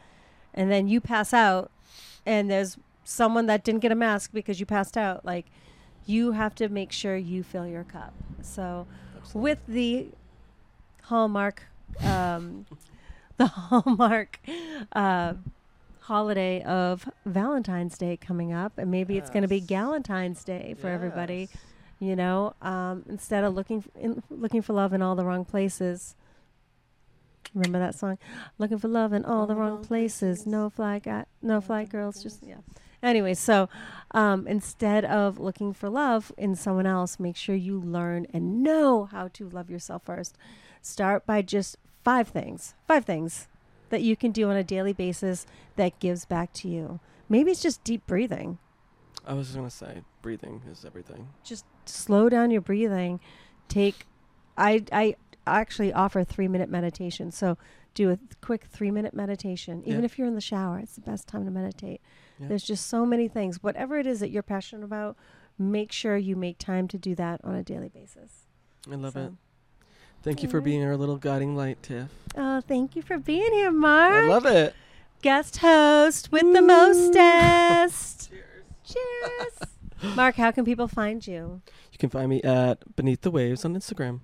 [0.54, 1.72] and then you pass out,
[2.26, 2.78] and there's
[3.10, 5.48] someone that didn't get a mask because you passed out, like
[6.06, 8.14] you have to make sure you fill your cup.
[8.42, 8.86] So
[9.18, 9.42] Absolutely.
[9.42, 10.08] with the
[11.04, 11.64] Hallmark,
[12.04, 12.66] um,
[13.38, 14.40] the Hallmark
[14.94, 15.34] uh,
[16.02, 20.88] holiday of Valentine's Day coming up, and maybe it's going to be Galentine's Day for
[20.88, 21.50] everybody.
[22.00, 25.44] You know, um, instead of looking f- in, looking for love in all the wrong
[25.44, 26.16] places.
[27.54, 28.20] Remember that song?
[28.58, 30.46] Looking for love in all, the wrong places.
[30.46, 32.22] No fly got no fly girls.
[32.24, 32.58] Just yeah.
[33.02, 33.70] Anyway, so
[34.12, 39.06] um, instead of looking for love in someone else, make sure you learn and know
[39.06, 40.38] how to love yourself first.
[40.82, 42.76] Start by just five things.
[42.88, 43.48] Five things
[43.90, 45.46] that you can do on a daily basis
[45.76, 47.00] that gives back to you.
[47.28, 48.58] Maybe it's just deep breathing.
[49.26, 51.30] I was just gonna say, breathing is everything.
[51.44, 53.20] Just slow down your breathing.
[53.68, 54.06] Take
[54.58, 57.32] I I actually offer 3-minute meditation.
[57.32, 57.58] So
[58.00, 59.82] do a quick 3-minute meditation.
[59.86, 60.06] Even Yeah.
[60.06, 62.00] if you're in the shower, it's the best time to meditate.
[62.40, 62.48] Yeah.
[62.48, 63.62] There's just so many things.
[63.62, 65.18] Whatever it is that you're passionate about,
[65.58, 68.48] make sure you make time to do that on a daily basis.
[68.90, 69.32] I love So- it.
[70.24, 70.66] Thank you for Alright.
[70.66, 72.08] being our little guiding light, Tiff.
[72.38, 74.14] Oh, thank you for being here, Mark.
[74.24, 74.74] I love it.
[75.22, 78.30] Guest host with the mostest.
[78.86, 78.96] Cheers.
[80.04, 80.16] Cheers.
[80.16, 81.62] Mark, how can people find you?
[81.92, 84.22] You can find me at Beneath the Waves on Instagram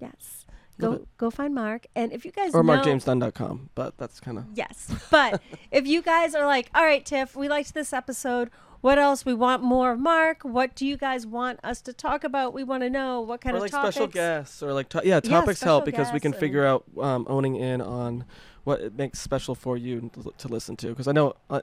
[0.00, 0.37] Yes.
[0.78, 1.86] Go go find Mark.
[1.94, 3.70] And if you guys or know, markjamesdunn.com.
[3.74, 4.94] But that's kind of Yes.
[5.10, 8.50] But if you guys are like, all right, Tiff, we liked this episode.
[8.80, 9.26] What else?
[9.26, 10.42] We want more of Mark.
[10.42, 12.54] What do you guys want us to talk about?
[12.54, 13.96] We want to know what kind or of like topics.
[13.96, 17.26] special guests or like to- yeah topics special help because we can figure out um,
[17.28, 18.24] owning in on
[18.62, 21.62] what it makes special for you to, to listen to because I know uh,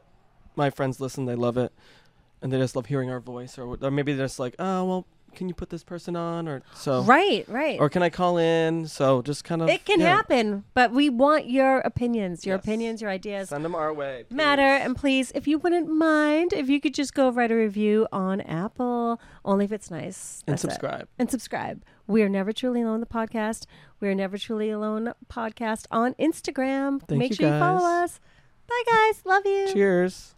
[0.57, 1.71] my friends listen they love it
[2.41, 5.07] and they just love hearing our voice or, or maybe they're just like oh well
[5.35, 7.79] can you put this person on or so Right, right.
[7.79, 11.09] or can I call in so just kind of it can yeah, happen, but we
[11.09, 12.63] want your opinions, your Yes.
[12.63, 13.49] opinions, your ideas.
[13.49, 14.61] send them our way matter.
[14.61, 18.41] And please, if you wouldn't mind, if you could just go write a review on
[18.41, 20.43] Apple, only if it's nice.
[20.47, 20.71] and That's it.
[20.71, 21.83] subscribe And subscribe.
[22.07, 23.65] We are Never Truly Alone, the podcast.
[23.99, 27.01] We are Never Truly Alone podcast on Instagram.
[27.07, 28.19] Thank Make you, sure you follow us.
[28.67, 29.21] Bye, guys.
[29.25, 29.71] Love you.
[29.73, 30.35] cheers